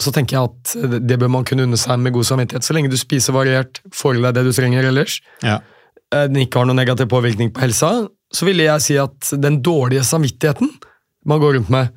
så 0.00 0.12
tenker 0.12 0.36
jeg 0.36 0.50
at 0.50 1.00
det- 1.06 1.18
bør 1.18 1.30
man 1.32 1.44
kunne 1.48 1.62
unne 1.64 1.78
seg 1.80 1.98
med 2.02 2.12
god 2.12 2.24
samvittighet. 2.28 2.64
Så 2.66 2.74
lenge 2.76 2.90
du 2.90 2.96
spiser 3.00 3.32
variert, 3.32 3.80
får 3.94 4.18
i 4.18 4.22
deg 4.26 4.34
det 4.34 4.44
du 4.44 4.52
trenger 4.52 4.84
ellers, 4.84 5.20
Ja. 5.42 5.60
eh, 6.12 6.26
den 6.26 6.42
ikke 6.46 6.58
har 6.58 6.66
noen 6.66 6.76
negativ 6.76 7.08
påvirkning 7.08 7.52
på 7.52 7.60
helsa, 7.60 8.08
så 8.32 8.44
ville 8.44 8.64
jeg 8.64 8.80
si 8.82 8.96
at 8.98 9.30
den 9.40 9.62
dårlige 9.62 10.02
samvittigheten 10.04 10.68
man 11.24 11.40
går 11.40 11.54
rundt 11.56 11.70
med, 11.70 11.88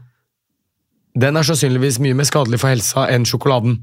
den 1.18 1.36
er 1.36 1.42
sannsynligvis 1.44 2.00
mye 2.00 2.14
mer 2.16 2.24
skadelig 2.30 2.60
for 2.62 2.70
helsa 2.70 3.08
enn 3.10 3.26
sjokoladen. 3.26 3.80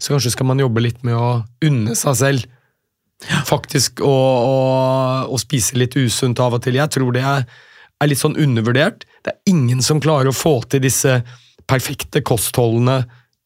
Så 0.00 0.10
kanskje 0.14 0.30
skal 0.32 0.46
man 0.46 0.58
jobbe 0.58 0.80
litt 0.82 1.04
med 1.04 1.14
å 1.14 1.44
unne 1.62 1.94
seg 1.94 2.16
selv. 2.16 2.44
Faktisk 3.46 4.00
å, 4.00 4.10
å, 4.10 4.54
å 5.30 5.38
spise 5.38 5.76
litt 5.76 5.94
usunt 5.94 6.40
av 6.40 6.54
og 6.56 6.62
til. 6.64 6.74
Jeg 6.74 6.88
tror 6.90 7.12
det 7.12 7.22
er, 7.22 7.44
er 8.00 8.10
litt 8.10 8.20
sånn 8.20 8.38
undervurdert. 8.40 9.06
Det 9.24 9.34
er 9.34 9.52
ingen 9.52 9.82
som 9.84 10.00
klarer 10.02 10.30
å 10.30 10.36
få 10.36 10.60
til 10.72 10.82
disse 10.84 11.20
perfekte 11.70 12.22
kostholdene 12.26 13.02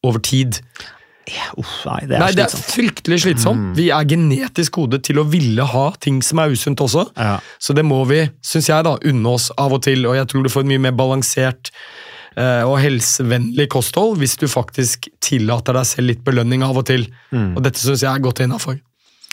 over 0.07 0.23
tid. 0.25 0.61
Uff, 1.57 1.73
nei, 1.89 2.01
det 2.05 2.17
er 2.17 2.21
Nei, 2.21 2.31
det 2.37 2.45
er 2.45 2.53
fryktelig 2.53 3.23
slitsomt. 3.25 3.73
Vi 3.79 3.89
er 3.95 4.09
genetisk 4.09 4.77
kodet 4.77 5.01
til 5.09 5.23
å 5.23 5.27
ville 5.29 5.65
ha 5.71 5.85
ting 6.05 6.21
som 6.25 6.43
er 6.43 6.53
usunt 6.53 6.83
også. 6.85 7.07
Ja. 7.17 7.39
Så 7.59 7.77
det 7.77 7.87
må 7.89 8.03
vi, 8.11 8.21
syns 8.45 8.69
jeg, 8.69 8.85
da, 8.87 8.97
unne 9.01 9.33
oss 9.33 9.49
av 9.61 9.73
og 9.73 9.85
til. 9.87 10.05
Og 10.11 10.19
jeg 10.19 10.29
tror 10.31 10.45
du 10.45 10.53
får 10.53 10.67
et 10.67 10.73
mye 10.75 10.85
mer 10.85 10.97
balansert 10.99 11.73
eh, 12.37 12.63
og 12.69 12.77
helsevennlig 12.85 13.71
kosthold 13.73 14.19
hvis 14.21 14.37
du 14.41 14.47
faktisk 14.53 15.09
tillater 15.25 15.81
deg 15.81 15.89
selv 15.89 16.13
litt 16.13 16.25
belønning 16.27 16.67
av 16.67 16.83
og 16.83 16.89
til. 16.93 17.09
Og 17.33 17.63
dette 17.65 17.81
syns 17.81 18.05
jeg 18.05 18.13
er 18.13 18.25
godt 18.25 18.45
innafor. 18.45 18.79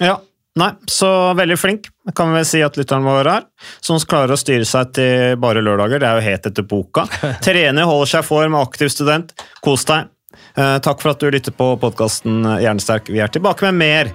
Ja, 0.02 0.16
nei, 0.60 0.70
så 0.90 1.10
veldig 1.38 1.58
flink, 1.60 1.90
kan 2.16 2.32
vi 2.32 2.40
vel 2.42 2.48
si 2.48 2.62
at 2.66 2.80
lytteren 2.80 3.06
vår 3.08 3.30
er. 3.32 3.46
Som 3.84 4.00
klarer 4.00 4.36
å 4.36 4.40
styre 4.40 4.68
seg 4.68 4.94
til 4.98 5.38
bare 5.42 5.64
lørdager. 5.64 6.02
Det 6.02 6.10
er 6.10 6.20
jo 6.20 6.28
helt 6.30 6.50
etter 6.52 6.68
boka. 6.68 7.06
Trener, 7.46 7.88
holder 7.88 8.16
seg 8.16 8.26
i 8.26 8.30
form, 8.32 8.58
aktiv 8.60 8.92
student. 8.94 9.36
Kos 9.64 9.88
deg. 9.90 10.12
Eh, 10.56 10.78
takk 10.84 11.04
for 11.04 11.14
at 11.14 11.22
du 11.24 11.30
lytter 11.32 11.56
på 11.56 11.74
podkasten 11.82 12.44
Hjernesterk. 12.60 13.12
Vi 13.12 13.24
er 13.24 13.32
tilbake 13.32 13.68
med 13.70 13.80
mer 13.82 14.14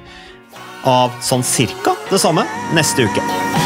av 0.87 1.14
sånn 1.25 1.44
cirka 1.46 1.96
det 2.12 2.20
samme 2.22 2.46
neste 2.77 3.09
uke. 3.09 3.65